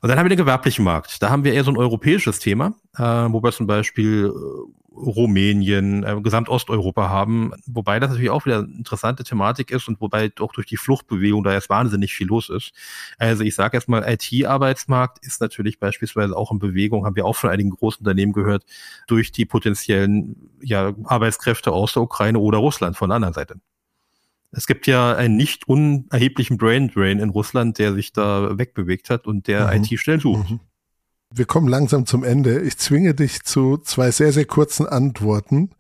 Und 0.02 0.10
dann 0.10 0.20
haben 0.20 0.26
wir 0.26 0.36
den 0.36 0.38
gewerblichen 0.38 0.84
Markt. 0.84 1.24
Da 1.24 1.30
haben 1.30 1.46
wir 1.46 1.54
eher 1.54 1.63
so 1.63 1.72
ein 1.72 1.78
europäisches 1.78 2.39
Thema, 2.39 2.74
äh, 2.98 3.02
wo 3.02 3.42
wir 3.42 3.54
zum 3.54 3.68
Beispiel 3.68 4.26
äh, 4.26 4.83
Rumänien, 4.95 6.03
äh, 6.03 6.19
Gesamtosteuropa 6.21 7.10
haben, 7.10 7.51
wobei 7.65 7.99
das 7.99 8.12
natürlich 8.12 8.29
auch 8.29 8.45
wieder 8.45 8.60
eine 8.60 8.73
interessante 8.73 9.23
Thematik 9.23 9.71
ist 9.71 9.88
und 9.88 9.99
wobei 10.01 10.32
auch 10.39 10.53
durch 10.53 10.67
die 10.67 10.77
Fluchtbewegung 10.77 11.43
da 11.43 11.53
jetzt 11.53 11.69
wahnsinnig 11.69 12.13
viel 12.13 12.27
los 12.27 12.49
ist. 12.49 12.73
Also 13.17 13.43
ich 13.43 13.56
sage 13.56 13.77
erstmal, 13.77 14.03
IT-Arbeitsmarkt 14.08 15.25
ist 15.25 15.41
natürlich 15.41 15.79
beispielsweise 15.79 16.36
auch 16.36 16.51
in 16.51 16.60
Bewegung, 16.60 17.06
haben 17.06 17.15
wir 17.15 17.25
auch 17.25 17.36
von 17.36 17.49
einigen 17.49 17.71
großen 17.71 17.99
Unternehmen 17.99 18.34
gehört, 18.34 18.65
durch 19.08 19.32
die 19.32 19.45
potenziellen 19.45 20.51
ja, 20.62 20.93
Arbeitskräfte 21.06 21.71
aus 21.71 21.93
der 21.93 22.03
Ukraine 22.03 22.39
oder 22.39 22.60
Russland 22.60 22.95
von 22.95 23.10
der 23.10 23.15
anderen 23.15 23.34
Seite. 23.34 23.56
Es 24.51 24.67
gibt 24.67 24.86
ja 24.86 25.15
einen 25.15 25.36
nicht 25.36 25.67
unerheblichen 25.67 26.58
Brain 26.58 26.89
Drain 26.89 27.19
in 27.19 27.29
Russland, 27.29 27.79
der 27.79 27.93
sich 27.93 28.13
da 28.13 28.56
wegbewegt 28.58 29.10
hat 29.10 29.25
und 29.25 29.47
der 29.47 29.67
mhm. 29.67 29.84
IT-Stellen 29.84 30.19
sucht. 30.19 30.51
Mhm. 30.51 30.60
Wir 31.36 31.46
kommen 31.46 31.67
langsam 31.67 32.06
zum 32.06 32.24
Ende. 32.24 32.62
Ich 32.62 32.78
zwinge 32.78 33.15
dich 33.15 33.41
zu 33.41 33.78
zwei 33.78 34.12
sehr, 34.12 34.32
sehr 34.32 34.46
kurzen 34.46 34.86
Antworten. 34.86 35.72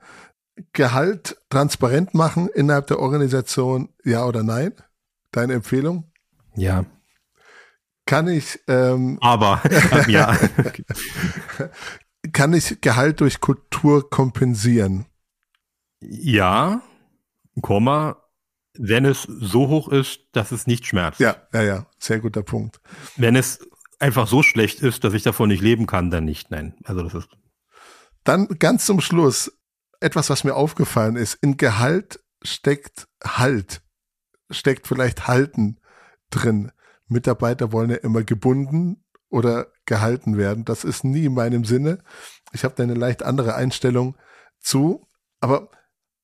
Gehalt 0.71 1.37
transparent 1.49 2.15
machen 2.15 2.47
innerhalb 2.47 2.87
der 2.87 2.99
Organisation, 2.99 3.89
ja 4.03 4.25
oder 4.25 4.41
nein? 4.41 4.73
Deine 5.31 5.53
Empfehlung? 5.53 6.11
Ja. 6.55 6.85
Kann 8.07 8.27
ich. 8.27 8.61
Ähm, 8.67 9.19
Aber, 9.21 9.61
ja. 10.07 10.35
Kann 12.31 12.53
ich 12.53 12.81
Gehalt 12.81 13.21
durch 13.21 13.39
Kultur 13.39 14.09
kompensieren? 14.09 15.05
Ja, 15.99 16.81
Komma, 17.61 18.23
wenn 18.75 19.05
es 19.05 19.21
so 19.21 19.67
hoch 19.67 19.87
ist, 19.87 20.21
dass 20.31 20.51
es 20.51 20.65
nicht 20.65 20.87
schmerzt. 20.87 21.19
Ja, 21.19 21.35
ja, 21.53 21.61
ja, 21.61 21.87
sehr 21.99 22.19
guter 22.19 22.41
Punkt. 22.41 22.81
Wenn 23.17 23.35
es 23.35 23.59
einfach 24.03 24.27
so 24.27 24.43
schlecht 24.43 24.81
ist, 24.81 25.03
dass 25.03 25.13
ich 25.13 25.23
davon 25.23 25.47
nicht 25.47 25.61
leben 25.61 25.87
kann, 25.87 26.11
dann 26.11 26.25
nicht. 26.25 26.51
Nein, 26.51 26.75
also 26.83 27.01
das 27.03 27.13
ist. 27.13 27.29
Dann 28.23 28.47
ganz 28.59 28.85
zum 28.85 28.99
Schluss 29.01 29.57
etwas, 30.01 30.29
was 30.29 30.43
mir 30.43 30.55
aufgefallen 30.55 31.15
ist. 31.15 31.35
In 31.35 31.57
Gehalt 31.57 32.19
steckt 32.43 33.07
Halt, 33.23 33.81
steckt 34.49 34.87
vielleicht 34.87 35.27
Halten 35.27 35.79
drin. 36.29 36.71
Mitarbeiter 37.07 37.71
wollen 37.71 37.91
ja 37.91 37.95
immer 37.97 38.23
gebunden 38.23 39.05
oder 39.29 39.67
gehalten 39.85 40.37
werden. 40.37 40.65
Das 40.65 40.83
ist 40.83 41.05
nie 41.05 41.25
in 41.25 41.33
meinem 41.33 41.63
Sinne. 41.63 42.03
Ich 42.51 42.65
habe 42.65 42.75
da 42.75 42.83
eine 42.83 42.95
leicht 42.95 43.23
andere 43.23 43.55
Einstellung 43.55 44.17
zu. 44.59 45.07
Aber 45.39 45.69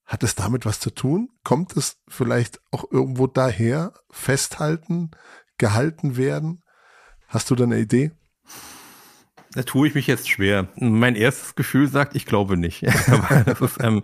hat 0.06 0.24
es 0.24 0.36
damit 0.36 0.66
was 0.66 0.82
zu 0.82 0.90
tun? 0.90 1.30
Kommt 1.46 1.78
es 1.78 1.98
vielleicht 2.10 2.60
auch 2.72 2.92
irgendwo 2.92 3.28
daher? 3.28 3.94
Festhalten, 4.12 5.12
gehalten 5.58 6.18
werden? 6.18 6.64
Hast 7.30 7.52
du 7.52 7.56
da 7.56 7.64
eine 7.64 7.80
Idee? 7.80 8.12
Da 9.52 9.62
tue 9.62 9.88
ich 9.88 9.94
mich 9.94 10.08
jetzt 10.08 10.28
schwer. 10.28 10.68
Mein 10.76 11.16
erstes 11.16 11.54
Gefühl 11.54 11.88
sagt, 11.88 12.16
ich 12.16 12.26
glaube 12.26 12.58
nicht. 12.58 12.84
ist, 12.84 13.78
ähm, 13.82 14.04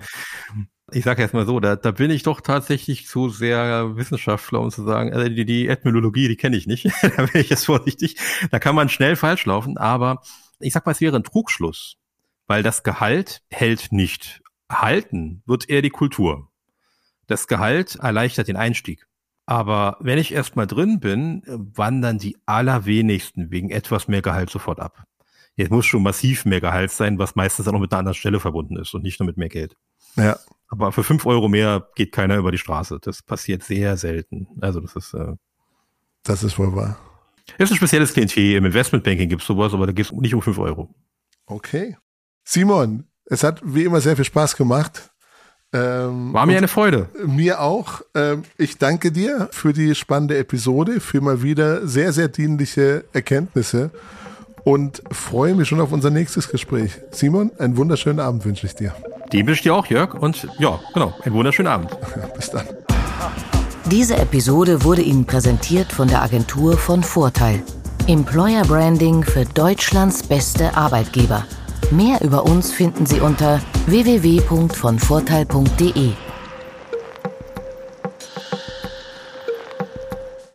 ich 0.92 1.04
sage 1.04 1.24
jetzt 1.24 1.34
mal 1.34 1.48
so, 1.48 1.60
da, 1.60 1.76
da 1.76 1.90
bin 1.90 2.12
ich 2.12 2.22
doch 2.22 2.40
tatsächlich 2.42 3.08
zu 3.08 3.30
sehr 3.30 3.96
Wissenschaftler, 3.96 4.62
um 4.62 4.70
zu 4.70 4.84
sagen, 4.84 5.12
also 5.12 5.28
die, 5.28 5.46
die 5.46 5.68
Ethnologie, 5.68 6.28
die 6.28 6.36
kenne 6.36 6.56
ich 6.56 6.68
nicht. 6.68 6.86
da 7.02 7.26
bin 7.26 7.42
ich 7.42 7.50
jetzt 7.50 7.66
vorsichtig. 7.66 8.18
Da 8.52 8.60
kann 8.60 8.76
man 8.76 8.90
schnell 8.90 9.16
falsch 9.16 9.46
laufen, 9.46 9.78
aber 9.78 10.22
ich 10.60 10.74
sag 10.74 10.86
mal, 10.86 10.92
es 10.92 11.02
wäre 11.02 11.16
ein 11.16 11.24
Trugschluss, 11.24 11.98
weil 12.46 12.62
das 12.62 12.84
Gehalt 12.84 13.42
hält 13.50 13.92
nicht. 13.92 14.44
Halten 14.70 15.42
wird 15.48 15.68
eher 15.68 15.82
die 15.82 15.90
Kultur. 15.90 16.52
Das 17.26 17.48
Gehalt 17.48 17.96
erleichtert 17.96 18.48
den 18.48 18.56
Einstieg. 18.56 19.08
Aber 19.46 19.98
wenn 20.00 20.18
ich 20.18 20.34
erstmal 20.34 20.68
drin 20.68 21.00
bin, 21.00 21.44
wandern 21.46 22.18
die 22.18 22.38
allerwenigsten 22.46 23.52
wegen 23.52 23.70
etwas 23.70 24.08
mehr 24.08 24.22
Gehalt 24.22 24.50
sofort 24.50 24.80
ab. 24.80 25.06
Jetzt 25.56 25.72
muss 25.72 25.86
schon 25.86 26.04
massiv 26.04 26.46
mehr 26.46 26.62
Gehalt 26.62 26.92
sein, 26.92 27.18
was 27.18 27.36
meistens 27.36 27.68
auch 27.68 27.72
noch 27.72 27.80
mit 27.80 27.92
einer 27.92 28.00
anderen 28.00 28.16
Stelle 28.16 28.40
verbunden 28.40 28.78
ist 28.78 28.94
und 28.94 29.04
nicht 29.04 29.20
nur 29.20 29.28
mit 29.28 29.38
mehr 29.38 29.50
Geld. 29.50 29.78
Ja. 30.16 30.38
Aber 30.68 30.92
für 30.92 31.04
fünf 31.04 31.26
Euro 31.26 31.48
mehr 31.48 31.88
geht 31.96 32.12
keiner 32.12 32.38
über 32.38 32.52
die 32.52 32.58
Straße. 32.58 33.00
Das 33.02 33.22
passiert 33.22 33.64
sehr 33.64 33.98
selten. 33.98 34.48
Also 34.62 34.80
das 34.80 34.96
ist. 34.96 35.14
Äh, 35.14 35.36
das 36.24 36.44
ist 36.44 36.58
wohl 36.58 36.76
wahr. 36.76 36.98
Ist 37.60 37.72
ein 37.72 37.78
spezielles 37.78 38.14
Klientel. 38.14 38.56
Im 38.56 38.66
Investmentbanking 38.66 39.30
gibt 39.30 39.44
es 39.44 39.48
sowas, 39.48 39.74
aber 39.74 39.86
da 39.86 39.94
geht 39.94 40.08
es 40.08 40.12
nicht 40.12 40.34
um 40.34 40.42
fünf 40.42 40.58
Euro. 40.58 40.94
Okay. 41.46 41.96
Simon, 42.44 43.06
es 43.26 43.44
hat 43.44 43.62
wie 43.64 43.84
immer 43.84 44.02
sehr 44.02 44.16
viel 44.16 44.26
Spaß 44.26 44.56
gemacht. 44.58 45.12
Ähm, 45.76 46.32
War 46.34 46.46
mir 46.46 46.58
eine 46.58 46.70
Freude. 46.70 47.10
Mir 47.26 47.60
auch. 47.60 48.02
Ähm, 48.14 48.44
ich 48.58 48.78
danke 48.78 49.12
dir 49.12 49.50
für 49.52 49.74
die 49.74 49.94
spannende 49.94 50.38
Episode, 50.38 51.02
für 51.02 51.20
mal 51.20 51.44
wieder 51.44 51.86
sehr, 51.86 52.14
sehr 52.14 52.30
dienliche 52.30 53.04
Erkenntnisse 53.12 53.92
und 54.64 55.04
freue 55.12 55.54
mich 55.54 55.68
schon 55.68 55.82
auf 55.82 55.92
unser 55.92 56.12
nächstes 56.12 56.48
Gespräch. 56.48 56.94
Simon, 57.12 57.52
einen 57.60 57.76
wunderschönen 57.76 58.22
Abend 58.22 58.46
wünsche 58.46 58.68
ich 58.68 58.76
dir. 58.76 58.96
Den 59.34 59.48
wünsche 59.48 59.60
ich 59.60 59.64
dir 59.64 59.76
auch, 59.76 59.86
Jörg. 59.88 60.14
Und 60.14 60.48
ja, 60.60 60.80
genau, 60.94 61.14
einen 61.24 61.36
wunderschönen 61.36 61.68
Abend. 61.68 61.92
Bis 62.36 62.52
dann. 62.52 62.66
Diese 63.92 64.16
Episode 64.16 64.84
wurde 64.84 65.02
Ihnen 65.02 65.26
präsentiert 65.26 65.92
von 65.92 66.08
der 66.08 66.22
Agentur 66.22 66.78
von 66.78 67.04
Vorteil. 67.04 67.62
Employer 68.08 68.64
Branding 68.64 69.24
für 69.24 69.44
Deutschlands 69.46 70.24
beste 70.24 70.76
Arbeitgeber. 70.78 71.46
Mehr 71.92 72.22
über 72.22 72.44
uns 72.44 72.72
finden 72.72 73.06
Sie 73.06 73.20
unter 73.20 73.62
www.vonvorteil.de. 73.86 76.25